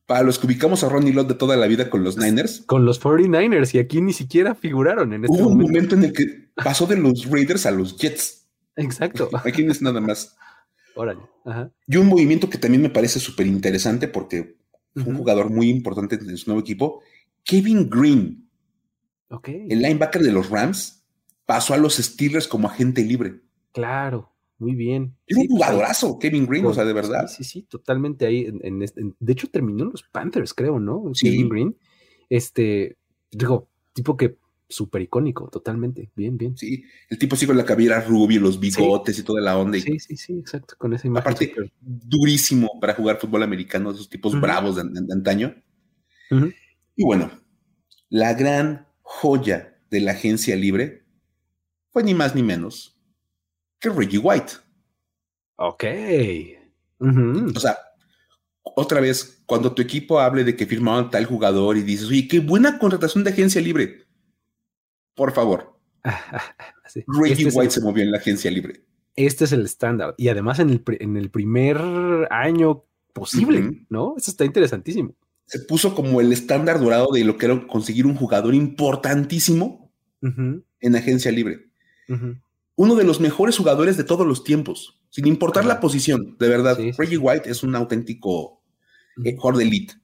[0.08, 2.64] para los que ubicamos a Ronnie Lott de toda la vida con los Niners.
[2.66, 6.14] Con los 49ers y aquí ni siquiera figuraron en este Hubo un momento en el
[6.14, 8.48] que pasó de los Raiders a los Jets.
[8.78, 9.30] Exacto.
[9.46, 10.38] Aquí no es nada más.
[10.98, 11.22] Órale.
[11.88, 14.58] Y un movimiento que también me parece súper interesante porque
[14.94, 17.02] fue un jugador muy importante en su nuevo equipo,
[17.44, 18.50] Kevin Green.
[19.30, 19.48] Ok.
[19.48, 21.06] El linebacker de los Rams
[21.46, 23.42] pasó a los Steelers como agente libre.
[23.72, 24.34] Claro.
[24.60, 25.16] Muy bien.
[25.28, 27.28] Es un jugadorazo, Kevin Green, o sea, de verdad.
[27.28, 28.52] Sí, sí, totalmente ahí.
[28.64, 31.12] En, de hecho, terminó en los Panthers, creo, ¿no?
[31.20, 31.78] Kevin Green.
[32.28, 32.98] Este,
[33.32, 34.38] digo, tipo que
[34.70, 36.12] súper icónico, totalmente.
[36.16, 36.58] Bien, bien.
[36.58, 39.80] Sí, el tipo sí con la cabellera rubia, los bigotes y toda la onda.
[39.80, 41.22] sí, sí, sí, exacto, con esa imagen.
[41.22, 45.56] Aparte, durísimo para jugar fútbol americano, esos tipos bravos de, antaño.
[46.96, 47.32] Y bueno,
[48.10, 51.04] la gran joya de la agencia libre
[51.92, 53.00] fue ni más ni menos
[53.80, 54.54] que Reggie White.
[55.56, 55.84] Ok.
[57.56, 57.78] O sea,
[58.76, 62.40] otra vez, cuando tu equipo hable de que firmaron tal jugador y dices, oye, qué
[62.40, 64.07] buena contratación de agencia libre.
[65.18, 65.78] Por favor.
[67.08, 68.86] Reggie este White se movió en la agencia libre.
[69.18, 70.16] Este es el estándar.
[70.18, 71.78] Y además en el, en el primer
[72.30, 74.14] año posible, ¿no?
[74.16, 75.14] Eso está interesantísimo.
[75.46, 80.96] Se puso como el estándar dorado de lo que era conseguir un jugador importantísimo en
[80.96, 81.68] agencia libre
[82.78, 86.78] uno de los mejores jugadores de todos los tiempos, sin importar la posición, de verdad.
[86.98, 88.62] Reggie White es un auténtico
[89.26, 89.96] eh, jugador de elite.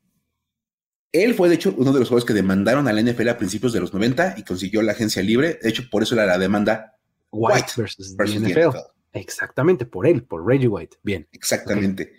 [1.14, 3.72] Él fue, de hecho, uno de los jugadores que demandaron a la NFL a principios
[3.72, 5.60] de los 90 y consiguió la agencia libre.
[5.62, 6.98] De hecho, por eso era la demanda
[7.32, 8.78] White, versus, NFL.
[9.14, 10.98] Exactamente, por él, por Reggie White.
[11.04, 11.28] Bien.
[11.32, 12.14] Exactamente.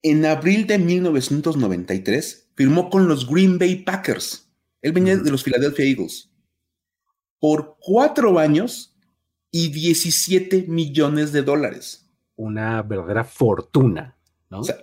[0.00, 4.48] En abril de 1993 firmó con los Green Bay Packers.
[4.80, 6.30] Él venía de los Philadelphia Eagles.
[7.40, 8.96] Por cuatro años
[9.50, 12.08] y 17 millones de dólares.
[12.36, 14.16] Una verdadera fortuna,
[14.50, 14.60] ¿no?
[14.60, 14.76] O sea,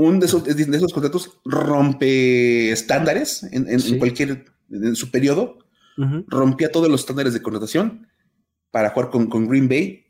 [0.00, 5.58] un de esos, de esos contratos rompe estándares en, cualquier, en su periodo,
[6.28, 8.08] rompía todos los estándares de contratación
[8.70, 10.06] para jugar con, con Green Bay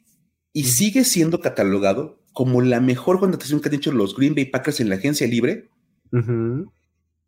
[0.53, 4.79] y sigue siendo catalogado como la mejor contratación que han hecho los Green Bay Packers
[4.81, 5.71] en la agencia libre.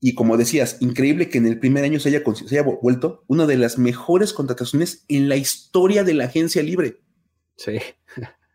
[0.01, 3.46] Y como decías, increíble que en el primer año se haya, se haya vuelto una
[3.46, 7.01] de las mejores contrataciones en la historia de la agencia libre.
[7.57, 7.79] Sí.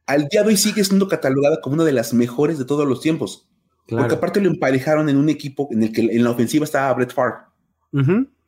[0.06, 3.02] Al día de hoy sigue siendo catalogada como una de las mejores de todos los
[3.02, 3.50] tiempos.
[3.88, 7.14] Porque aparte lo emparejaron en un equipo en el que en la ofensiva estaba Brett
[7.14, 7.38] Favre.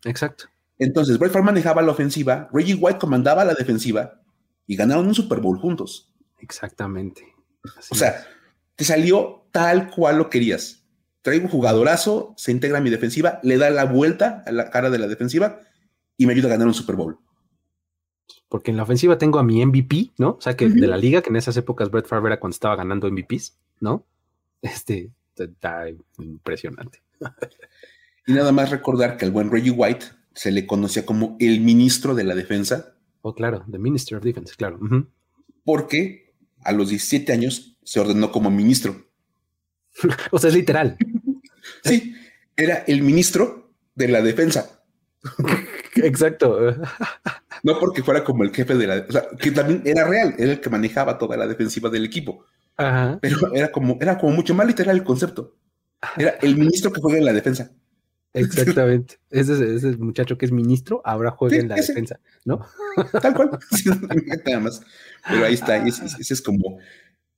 [0.04, 0.45] Exacto.
[0.78, 4.21] Entonces, Brett Favre manejaba la ofensiva, Reggie White comandaba la defensiva
[4.67, 6.13] y ganaron un Super Bowl juntos.
[6.39, 7.23] Exactamente.
[7.89, 8.25] o sea,
[8.75, 10.80] te salió tal cual lo querías
[11.21, 14.89] traigo un jugadorazo, se integra a mi defensiva, le da la vuelta a la cara
[14.89, 15.60] de la defensiva
[16.17, 17.19] y me ayuda a ganar un Super Bowl.
[18.47, 20.32] Porque en la ofensiva tengo a mi MVP, ¿no?
[20.32, 22.75] O sea, que de la liga, que en esas épocas Brett Favre era cuando estaba
[22.75, 24.06] ganando MVPs, ¿no?
[24.62, 25.86] Este, está
[26.17, 27.02] impresionante.
[28.28, 32.15] y nada más recordar que al buen Reggie White se le conocía como el ministro
[32.15, 32.95] de la defensa.
[33.21, 34.80] Oh, claro, the Minister of Defense, claro.
[35.65, 39.06] Porque a los 17 años se ordenó como ministro.
[40.32, 40.97] o sea, es literal.
[41.84, 42.15] sí,
[42.56, 44.82] era el ministro de la defensa.
[45.95, 46.73] Exacto.
[47.63, 50.54] no porque fuera como el jefe de la, o sea, que también era real, era
[50.54, 52.45] el que manejaba toda la defensiva del equipo.
[53.21, 55.55] Pero era como, era como mucho más literal el concepto.
[56.17, 57.71] Era el ministro que juega en la defensa.
[58.33, 59.19] Exactamente.
[59.29, 62.65] Ese, ese muchacho que es ministro ahora juega en la defensa, ¿no?
[63.21, 63.49] Tal cual.
[64.45, 64.81] Nada más.
[65.27, 65.77] Pero ahí está.
[65.85, 66.79] Ese, es como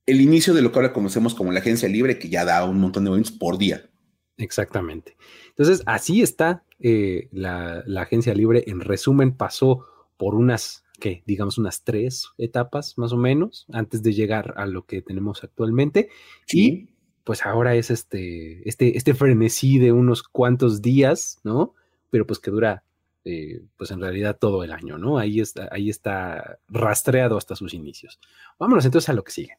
[0.06, 2.78] el inicio de lo que ahora conocemos como la agencia libre, que ya da un
[2.78, 3.88] montón de eventos por día.
[4.36, 5.16] Exactamente.
[5.48, 8.64] Entonces, así está eh, la, la, agencia libre.
[8.66, 14.12] En resumen, pasó por unas, que digamos, unas tres etapas más o menos antes de
[14.12, 16.10] llegar a lo que tenemos actualmente.
[16.52, 16.90] Y
[17.24, 21.74] pues ahora es este, este, este frenesí de unos cuantos días, ¿no?
[22.10, 22.84] Pero pues que dura,
[23.24, 25.18] eh, pues en realidad todo el año, ¿no?
[25.18, 28.20] Ahí está, ahí está rastreado hasta sus inicios.
[28.60, 29.58] Vámonos entonces a lo que sigue.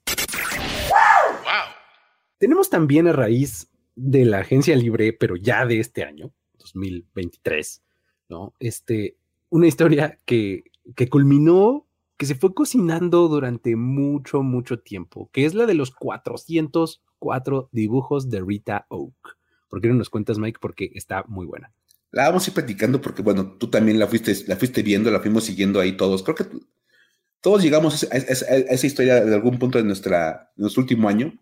[0.88, 1.76] Wow.
[2.38, 7.84] Tenemos también a raíz de la agencia libre, pero ya de este año, 2023,
[8.30, 8.54] ¿no?
[8.60, 9.18] Este,
[9.50, 10.64] una historia que,
[10.96, 15.92] que culminó, que se fue cocinando durante mucho, mucho tiempo, que es la de los
[15.92, 19.38] 400 cuatro dibujos de Rita Oak.
[19.70, 20.60] ¿Por qué no nos cuentas, Mike?
[20.62, 21.72] Porque está muy buena.
[22.12, 25.22] La vamos a ir platicando porque, bueno, tú también la fuiste, la fuiste viendo, la
[25.22, 26.22] fuimos siguiendo ahí todos.
[26.22, 26.46] Creo que
[27.40, 31.34] todos llegamos a, esa historia de algún punto de nuestra, nuestro último año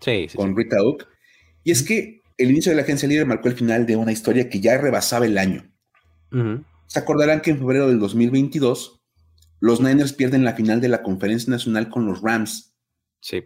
[0.00, 1.08] sí, con Rita Oak.
[1.64, 4.50] Y es que el inicio de la agencia libre marcó el final de una historia
[4.50, 5.72] que ya rebasaba el año.
[6.90, 9.00] Se acordarán que en febrero del 2022
[9.60, 12.74] los Niners pierden la final de la conferencia nacional con los Rams.
[13.20, 13.44] Sí.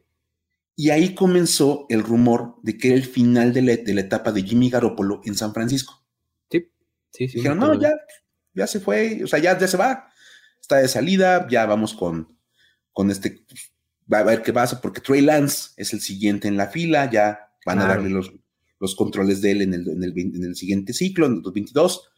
[0.77, 4.71] Y ahí comenzó el rumor de que era el final de la, etapa de Jimmy
[4.71, 6.03] Garoppolo en San Francisco.
[6.51, 6.71] Sí,
[7.11, 7.37] sí, sí.
[7.37, 7.93] Dijeron, no, ya,
[8.55, 10.09] ya se fue, o sea, ya, ya se va,
[10.59, 12.39] está de salida, ya vamos con,
[12.93, 13.45] con este,
[14.11, 17.51] va a ver qué pasa, porque Trey Lance es el siguiente en la fila, ya
[17.67, 18.33] van a darle los,
[18.81, 22.11] los controles de él en el, en, el, en el siguiente ciclo, en el 2022.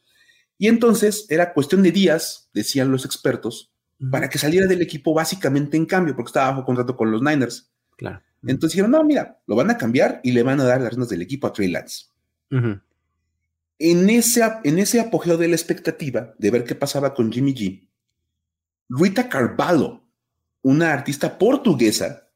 [0.59, 3.73] Y entonces era cuestión de días, decían los expertos,
[4.11, 7.71] para que saliera del equipo básicamente en cambio, porque estaba bajo contrato con los Niners.
[7.97, 8.23] Claro.
[8.43, 11.09] Entonces dijeron, no, mira, lo van a cambiar y le van a dar las riendas
[11.09, 12.07] del equipo a Trey Lance.
[12.51, 17.89] en, ese, en ese apogeo de la expectativa de ver qué pasaba con Jimmy G,
[18.89, 20.05] Rita Carvalho,
[20.63, 22.29] una artista portuguesa,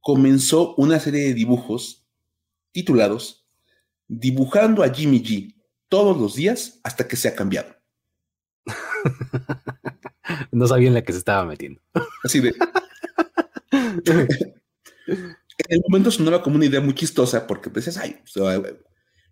[0.00, 2.06] comenzó una serie de dibujos
[2.72, 3.44] titulados
[4.10, 5.57] Dibujando a Jimmy G
[5.88, 7.74] todos los días hasta que se ha cambiado.
[10.52, 11.80] no sabía en la que se estaba metiendo.
[12.22, 12.54] Así de.
[13.70, 13.98] En
[15.68, 18.20] el momento sonaba como una idea muy chistosa porque pues ay,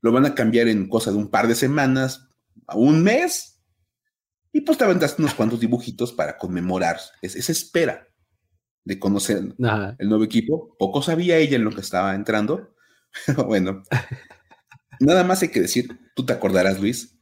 [0.00, 2.28] lo van a cambiar en cosa de un par de semanas
[2.66, 3.62] a un mes.
[4.52, 8.08] Y pues te aventaste unos cuantos dibujitos para conmemorar esa espera
[8.84, 10.74] de conocer el nuevo equipo.
[10.78, 12.74] Poco sabía ella en lo que estaba entrando.
[13.26, 13.82] Pero bueno,
[15.00, 17.18] nada más hay que decir, tú te acordarás, Luis,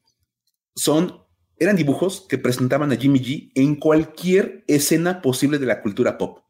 [0.75, 1.21] son,
[1.59, 6.45] eran dibujos que presentaban a Jimmy G en cualquier escena posible de la cultura pop.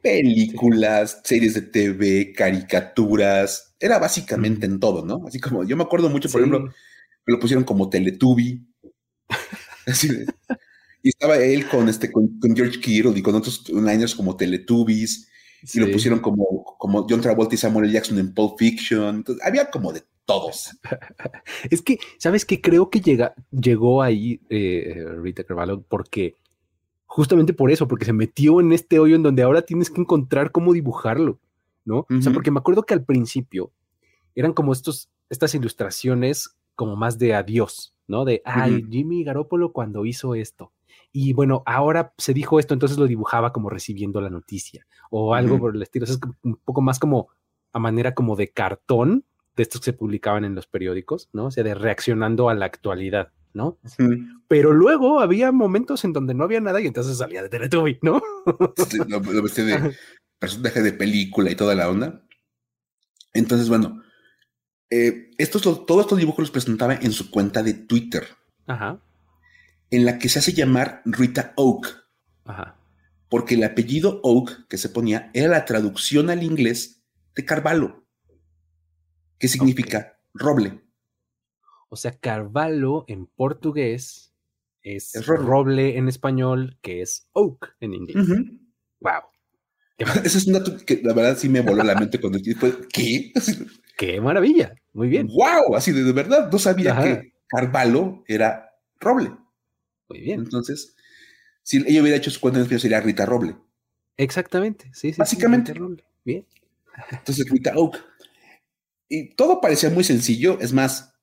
[0.00, 3.74] Películas, series de TV, caricaturas.
[3.80, 5.26] Era básicamente en todo, ¿no?
[5.26, 8.64] Así como yo me acuerdo mucho, por ejemplo, me lo pusieron como Teletubby.
[11.02, 15.28] y estaba él con este, con, George Kittle y con otros liners como Teletubbies.
[15.72, 17.94] Y lo pusieron como, como John Travolta y Samuel L.
[17.94, 19.16] Jackson en Pulp Fiction.
[19.16, 20.78] Entonces, había como de todos.
[21.70, 22.60] es que, ¿sabes qué?
[22.60, 26.36] Creo que llega, llegó ahí eh, Rita Carvalho porque
[27.06, 30.52] justamente por eso, porque se metió en este hoyo en donde ahora tienes que encontrar
[30.52, 31.40] cómo dibujarlo,
[31.84, 32.06] ¿no?
[32.08, 33.72] O sea, porque me acuerdo que al principio
[34.36, 38.24] eran como estos, estas ilustraciones como más de adiós, ¿no?
[38.24, 40.70] De, ay, Jimmy Garoppolo cuando hizo esto.
[41.12, 45.58] Y bueno, ahora se dijo esto, entonces lo dibujaba como recibiendo la noticia o algo
[45.58, 46.04] por el estilo.
[46.04, 47.28] O sea, es un poco más como
[47.72, 49.24] a manera como de cartón
[49.56, 51.46] de estos que se publicaban en los periódicos, ¿no?
[51.46, 53.32] O sea, de reaccionando a la actualidad.
[53.52, 53.78] ¿no?
[54.48, 58.22] Pero luego había momentos en donde no había nada y entonces salía de Teletubby, ¿no?
[58.46, 59.96] lo, lo de
[60.38, 62.22] personaje de película y toda la onda.
[63.32, 64.02] Entonces, bueno,
[64.90, 68.26] eh, estos, todos estos dibujos los presentaba en su cuenta de Twitter.
[68.66, 69.00] Ajá.
[69.90, 72.06] En la que se hace llamar Rita Oak.
[72.44, 72.76] Ajá.
[73.28, 77.02] Porque el apellido Oak que se ponía era la traducción al inglés
[77.34, 78.04] de Carvalho,
[79.38, 80.80] que significa roble.
[81.88, 84.32] O sea, Carvalho en portugués
[84.82, 85.98] es, roble.
[85.98, 88.26] en español, que es oak en inglés.
[89.00, 89.22] Wow.
[90.24, 93.32] Ese es un dato que la verdad sí me voló la mente cuando después, ¿qué?
[93.96, 94.74] Qué maravilla.
[94.94, 95.26] Muy bien.
[95.26, 99.30] Wow, así de, verdad, no sabía que Carvalho era roble.
[100.10, 100.40] Muy bien.
[100.40, 100.96] Entonces,
[101.62, 103.56] si ella hubiera hecho su cuenta en español sería Rita Roble.
[104.16, 105.18] Exactamente, sí, sí.
[105.18, 105.74] Básicamente.
[106.24, 106.46] Bien.
[107.10, 107.96] Entonces Rita Oak.
[109.08, 110.58] Y todo parecía muy sencillo.
[110.60, 111.14] Es más,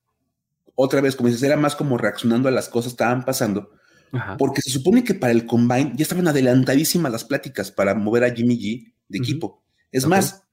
[0.74, 3.70] otra vez, como dices, era más como reaccionando a las cosas que estaban pasando.
[4.38, 8.34] Porque se supone que para el combine ya estaban adelantadísimas las pláticas para mover a
[8.34, 9.62] Jimmy G de equipo.
[9.92, 10.44] Es más,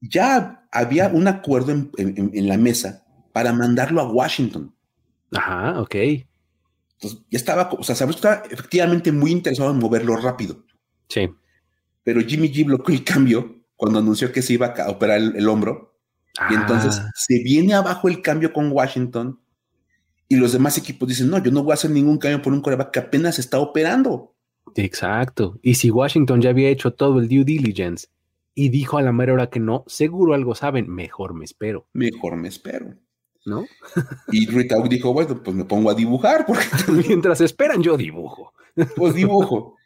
[0.00, 4.74] ya había un acuerdo en, la mesa para mandarlo a Washington.
[5.32, 5.94] Ajá, ok.
[7.00, 10.64] Entonces ya estaba, o sea, sabes, estaba efectivamente muy interesado en moverlo rápido.
[11.08, 11.30] Sí.
[12.02, 15.96] Pero Jimmy G bloqueó el cambio cuando anunció que se iba a operar el, hombro.
[16.50, 17.10] Y entonces ah.
[17.14, 19.40] se viene abajo el cambio con Washington
[20.28, 22.60] y los demás equipos dicen, no, yo no voy a hacer ningún cambio por un
[22.60, 24.34] coreback que apenas está operando.
[24.74, 25.58] Exacto.
[25.62, 28.08] Y si Washington ya había hecho todo el due diligence
[28.54, 31.86] y dijo a la mera hora que no, seguro algo saben, mejor me espero.
[31.92, 32.96] Mejor me espero.
[33.48, 33.66] ¿No?
[34.30, 36.44] Y Rita dijo, bueno, pues me pongo a dibujar.
[36.46, 36.66] Porque
[37.08, 38.52] Mientras esperan, yo dibujo.
[38.96, 39.76] Pues dibujo.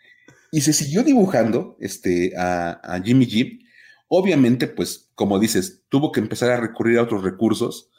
[0.50, 3.60] Y se siguió dibujando este, a, Jimmy G.
[4.08, 7.90] Obviamente, pues, como dices, tuvo que empezar a recurrir a otros recursos,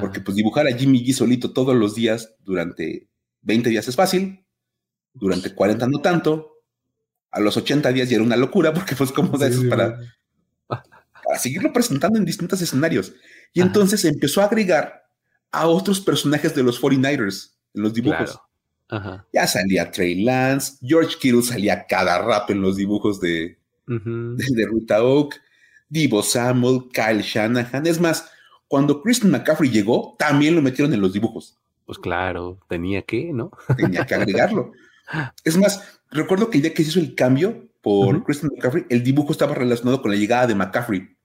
[0.00, 3.08] porque pues dibujar a Jimmy G solito todos los días durante
[3.42, 4.44] 20 días es fácil,
[5.14, 6.58] durante 40 no tanto,
[7.30, 9.98] a los 80 días ya era una locura, porque pues como de eso para,
[11.28, 13.12] para seguirlo presentando en distintos escenarios.
[13.52, 15.04] Y entonces empezó a agregar
[15.52, 18.40] a otros personajes de los 49ers en los dibujos.
[19.34, 25.04] Ya salía Trey Lance, George Kittle salía cada rato en los dibujos de, de, Ruta
[25.04, 25.38] Oak,
[25.90, 27.86] Divo Samuel, Kyle Shanahan.
[27.86, 28.30] Es más,
[28.66, 31.58] cuando Christian McCaffrey llegó, también lo metieron en los dibujos.
[31.84, 33.50] Pues claro, tenía que, ¿no?
[33.76, 34.72] Tenía que agregarlo.
[35.42, 39.02] Es más, recuerdo que el día que se hizo el cambio por Christian McCaffrey, el
[39.02, 41.17] dibujo estaba relacionado con la llegada de McCaffrey.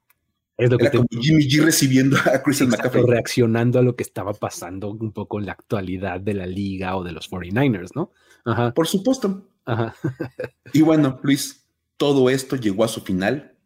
[0.64, 3.04] Es lo Era que como Jimmy G recibiendo a Christian McCaffrey.
[3.06, 7.04] Reaccionando a lo que estaba pasando un poco en la actualidad de la liga o
[7.04, 8.12] de los 49ers, ¿no?
[8.46, 8.74] Ajá.
[8.74, 9.46] Por supuesto.
[9.66, 9.94] Ajá.
[10.72, 11.66] y bueno, Luis,
[11.98, 13.58] todo esto llegó a su final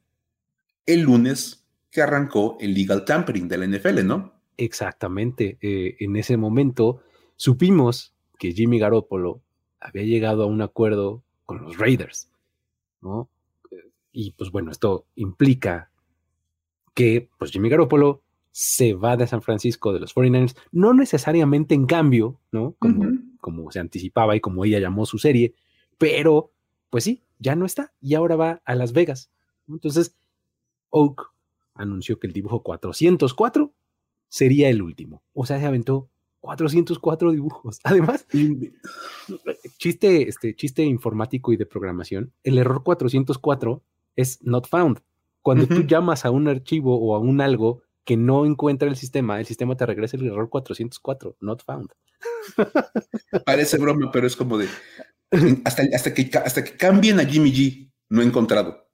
[0.88, 4.34] el lunes que arrancó el legal tampering de la NFL, ¿no?
[4.58, 5.60] Exactamente.
[5.62, 7.04] Eh, en ese momento
[7.36, 9.44] supimos que Jimmy Garoppolo
[9.80, 12.32] había llegado a un acuerdo con los Raiders,
[13.02, 13.30] ¿no?
[14.12, 15.92] Y pues bueno, esto implica
[16.98, 21.86] que pues Jimmy Garoppolo se va de San Francisco de los 49ers, no necesariamente en
[21.86, 22.76] cambio, ¿no?
[22.80, 25.54] Como, como se anticipaba y como ella llamó su serie,
[26.00, 26.52] pero
[26.90, 29.30] pues sí, ya no está y ahora va a Las Vegas.
[29.70, 30.16] Entonces,
[30.90, 31.32] Oak
[31.76, 33.72] anunció que el dibujo 404
[34.28, 35.22] sería el último.
[35.36, 37.80] O sea, se aventó 404 dibujos.
[37.84, 38.26] Además,
[39.78, 43.84] chiste, este, chiste informático y de programación, el error 404
[44.16, 45.00] es not found.
[45.48, 49.40] Cuando tú llamas a un archivo o a un algo que no encuentra el sistema,
[49.40, 51.90] el sistema te regresa el error 404, not found.
[53.46, 54.68] Parece broma, pero es como de
[55.64, 58.90] hasta, hasta, que, hasta que cambien a Jimmy G, no he encontrado.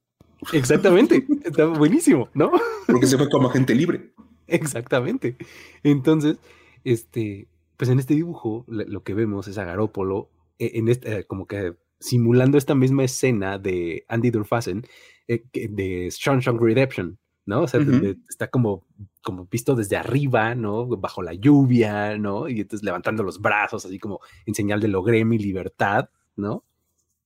[0.52, 2.52] Exactamente, está buenísimo, ¿no?
[2.86, 4.14] Porque se fue como agente libre.
[4.46, 5.38] Exactamente.
[5.82, 6.38] Entonces,
[6.84, 7.48] este,
[7.78, 10.30] pues en este dibujo lo que vemos es a Garópolo
[10.60, 11.74] eh, en este, eh, como que
[12.04, 14.86] simulando esta misma escena de Andy Durfasen
[15.28, 17.62] eh, de Shawshank Redemption, ¿no?
[17.62, 17.80] O sea,
[18.28, 18.86] está como,
[19.22, 20.86] como visto desde arriba, ¿no?
[20.86, 22.50] Bajo la lluvia, ¿no?
[22.50, 26.66] Y entonces levantando los brazos, así como en señal de logré mi libertad, ¿no?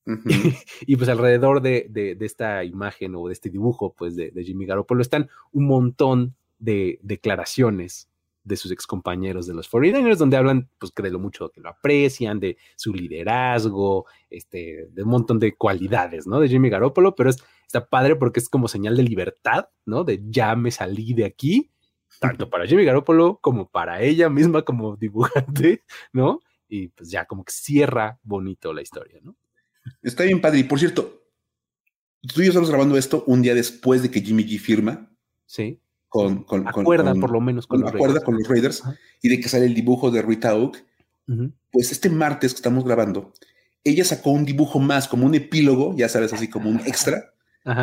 [0.85, 4.67] y pues alrededor de, de, esta imagen o de este dibujo, pues de, de Jimmy
[4.67, 8.09] Garoppolo están un montón de declaraciones
[8.47, 11.69] de sus excompañeros de los 49ers, donde hablan pues que de lo mucho que lo
[11.69, 16.39] aprecian, de su liderazgo, este, de un montón de cualidades, ¿no?
[16.39, 20.03] De Jimmy Garoppolo, pero es, está padre porque es como señal de libertad, ¿no?
[20.03, 21.71] De ya me salí de aquí,
[22.19, 25.83] tanto para Jimmy Garoppolo como para ella misma como dibujante,
[26.13, 26.39] ¿no?
[26.69, 29.35] Y pues ya como que cierra bonito la historia, ¿no?
[30.01, 30.59] Está bien padre.
[30.59, 31.23] Y por cierto,
[32.21, 35.09] tú y yo estamos grabando esto un día después de que Jimmy G firma.
[35.45, 38.83] Sí con, con, acuerda por lo menos con, los acuerda con los Raiders
[39.21, 40.83] y de que sale el dibujo de Rita Oak.
[41.71, 43.33] Pues este martes que estamos grabando,
[43.83, 47.33] ella sacó un dibujo más, como un epílogo, ya sabes, así como un extra,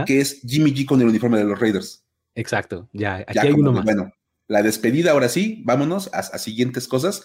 [0.06, 2.04] que es Jimmy G con el uniforme de los Raiders.
[2.34, 3.84] Exacto, ya, aquí hay uno más.
[3.84, 4.12] Bueno,
[4.48, 7.24] la despedida ahora sí, vámonos a, siguientes cosas.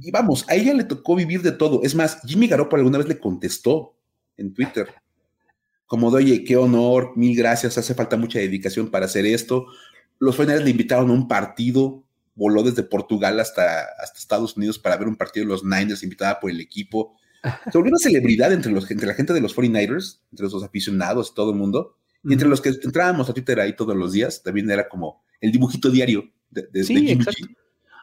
[0.00, 1.82] Y vamos, a ella le tocó vivir de todo.
[1.82, 3.94] Es más, Jimmy Garoppolo alguna vez le contestó
[4.36, 4.88] en Twitter,
[5.86, 9.66] como de, oye, qué honor, mil gracias, hace falta mucha dedicación para hacer esto.
[10.22, 12.04] Los Fortiners le invitaron a un partido,
[12.36, 16.38] voló desde Portugal hasta, hasta Estados Unidos para ver un partido de los Niners, invitada
[16.38, 17.16] por el equipo.
[17.72, 21.34] Se volvió una celebridad entre, los, entre la gente de los 49ers, entre los aficionados
[21.34, 21.96] todo el mundo.
[22.22, 25.50] Y entre los que entrábamos a Twitter ahí todos los días, también era como el
[25.50, 27.48] dibujito diario de, de, sí, exacto.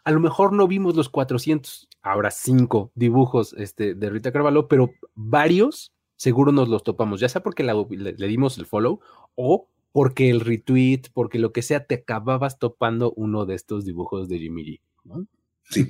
[0.04, 4.92] A lo mejor no vimos los 400, ahora cinco dibujos este, de Rita Carvalho, pero
[5.16, 9.00] varios seguro nos los topamos, ya sea porque le, le, dimos el follow
[9.36, 14.30] o porque el retweet, porque lo que sea, te acababas topando uno de estos dibujos
[14.30, 14.82] de Jimmy G.
[15.04, 15.28] ¿no?
[15.70, 15.88] Sí.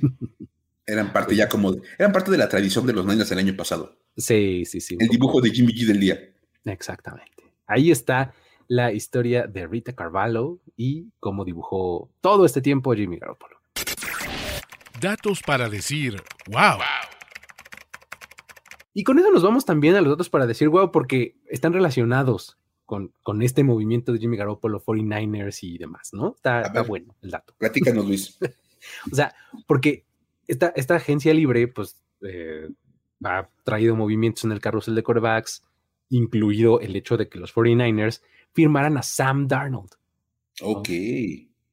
[0.86, 3.96] Eran parte ya como, eran parte de la tradición de los Niners el año pasado.
[4.16, 4.96] Sí, sí, sí.
[4.98, 6.18] El dibujo de Jimmy G del día.
[6.64, 7.44] Exactamente.
[7.66, 8.34] Ahí está
[8.68, 13.56] la historia de Rita Carvalho y cómo dibujó todo este tiempo Jimmy Garoppolo.
[15.00, 16.78] Datos para decir, wow.
[18.92, 22.58] Y con eso nos vamos también a los datos para decir wow, porque están relacionados
[22.90, 26.34] con, con este movimiento de Jimmy Garoppolo, 49ers y demás, ¿no?
[26.34, 27.54] Está, está bueno el dato.
[27.56, 28.36] Platícanos, Luis.
[29.12, 29.32] o sea,
[29.68, 30.06] porque
[30.48, 32.68] esta, esta agencia libre, pues, eh,
[33.22, 35.62] ha traído movimientos en el carrusel de corebacks,
[36.08, 38.22] incluido el hecho de que los 49ers
[38.54, 39.92] firmaran a Sam Darnold.
[40.60, 40.88] Ok.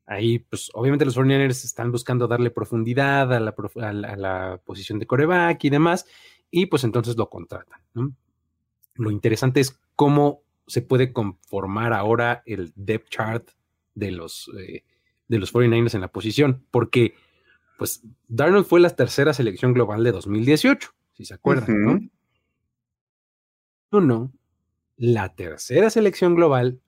[0.05, 4.61] Ahí, pues, obviamente los 49ers están buscando darle profundidad a la, a la, a la
[4.63, 6.05] posición de coreback y demás,
[6.51, 7.81] y pues entonces lo contratan.
[7.95, 8.13] ¿no?
[8.93, 13.49] Lo interesante es cómo se puede conformar ahora el depth chart
[13.95, 14.83] de los, eh,
[15.27, 17.15] de los 49ers en la posición, porque
[17.77, 22.09] pues Darnold fue la tercera selección global de 2018, si se acuerdan, uh -huh.
[23.91, 24.01] ¿no?
[24.01, 24.31] No,
[24.97, 26.81] la tercera selección global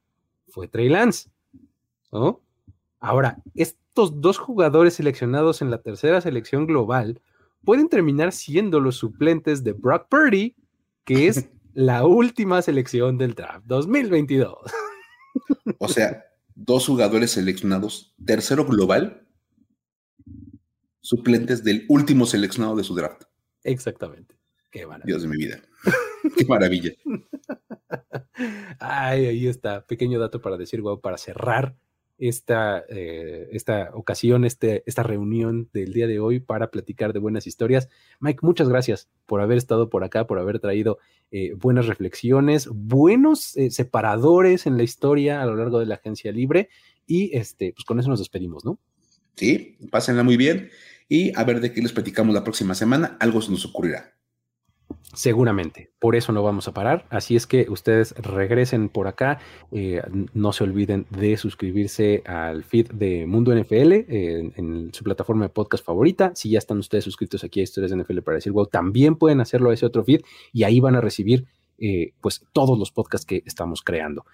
[0.50, 1.30] fue Trey Lance,
[2.12, 2.42] ¿no?
[3.00, 7.22] Ahora, estos dos jugadores seleccionados en la tercera selección global
[7.64, 10.56] pueden terminar siendo los suplentes de Brock Purdy,
[11.06, 14.58] que es la última selección del draft 2022.
[15.78, 19.28] O sea, dos jugadores seleccionados, tercero global,
[21.02, 23.24] suplentes del último seleccionado de su draft.
[23.64, 24.36] Exactamente.
[24.72, 25.06] Qué maravilla.
[25.06, 25.62] Dios de mi vida.
[26.38, 26.92] Qué maravilla.
[28.80, 29.86] Ay, ahí está.
[29.86, 31.76] Pequeño dato para decir, wow, para cerrar
[32.20, 37.48] esta, eh, esta ocasión, este, esta reunión del día de hoy para platicar de buenas
[37.48, 37.90] historias.
[38.20, 41.00] Mike, muchas gracias por haber estado por acá, por haber traído
[41.32, 46.32] eh, buenas reflexiones, buenos eh, separadores en la historia a lo largo de la agencia
[46.32, 46.70] libre.
[47.08, 48.80] Y este, pues con eso nos despedimos, ¿no?
[49.36, 50.70] Sí, pásenla muy bien
[51.08, 53.18] y a ver de qué les platicamos la próxima semana.
[53.20, 54.19] Algo se nos ocurrirá.
[55.14, 57.08] Seguramente, por eso no vamos a parar.
[57.10, 59.40] Así es que ustedes regresen por acá.
[59.72, 60.02] Eh,
[60.34, 65.84] no se olviden de suscribirse al feed de Mundo NFL en su plataforma de podcast
[65.84, 66.32] favorita.
[66.36, 69.42] Si ya están ustedes suscritos aquí a Historias de NFL para decir wow, también pueden
[69.42, 70.22] hacerlo a ese otro feed
[70.54, 71.46] y ahí van a recibir
[71.82, 74.26] eh, pues todos los podcasts que estamos creando.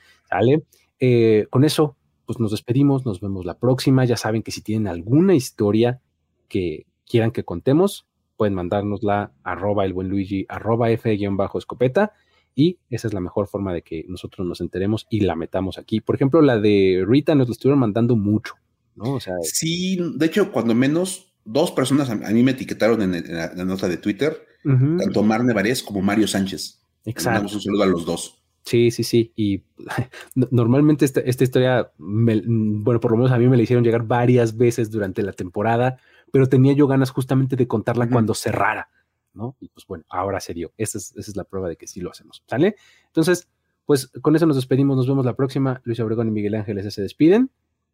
[1.00, 1.96] Eh, con eso,
[2.26, 3.06] pues nos despedimos.
[3.06, 4.06] Nos vemos la próxima.
[4.06, 6.02] Ya saben que si tienen alguna historia
[6.48, 8.08] que quieran que contemos,
[8.38, 12.14] pueden mandárnosla arroba el buen Luigi, arroba F-escopeta
[12.56, 16.00] y esa es la mejor forma de que nosotros nos enteremos y la metamos aquí.
[16.00, 18.54] Por ejemplo, la de Rita nos la estuvieron mandando mucho,
[18.96, 19.16] ¿no?
[19.16, 23.46] O sea, sí, de hecho, cuando menos dos personas a, mí me etiquetaron en, la,
[23.46, 25.04] en, la, nota de Twitter, uh -huh.
[25.04, 26.80] tanto Marne Varés como Mario Sánchez.
[27.04, 27.54] Exacto.
[27.54, 28.42] Un saludo a los dos.
[28.64, 29.32] Sí, sí, sí.
[29.36, 29.62] Y
[30.36, 34.08] normalmente esta, esta historia, me, bueno, por lo menos a mí me la hicieron llegar
[34.08, 35.98] varias veces durante la temporada
[36.36, 38.12] pero tenía yo ganas justamente de contarla uh -huh.
[38.12, 38.90] cuando cerrara,
[39.34, 39.56] ¿no?
[39.62, 40.74] Y pues bueno, ahora se dio.
[40.76, 42.76] Esa es, esa es, la prueba de que sí lo hacemos, ¿sale?
[43.06, 43.48] Entonces,
[43.86, 45.80] pues con eso nos despedimos, nos vemos la próxima.
[45.86, 47.52] Luis Obregón y Miguel Ángeles se despiden.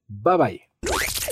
[0.08, 0.91] Bye bye.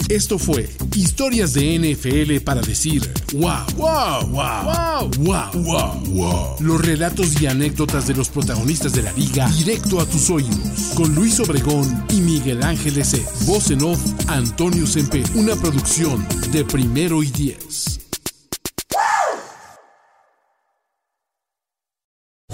[0.10, 6.56] Esto fue Historias de NFL para decir wow, wow, wow, wow, wow, wow, wow.
[6.60, 10.94] Los relatos y anécdotas de los protagonistas de la liga directo a tus oídos.
[10.96, 13.24] Con Luis Obregón y Miguel Ángeles E.
[13.46, 15.24] Voz en off, Antonio Sempe.
[15.36, 18.00] Una producción de primero y diez.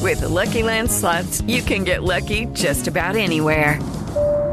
[0.01, 3.79] With the Lucky Land slots, you can get lucky just about anywhere.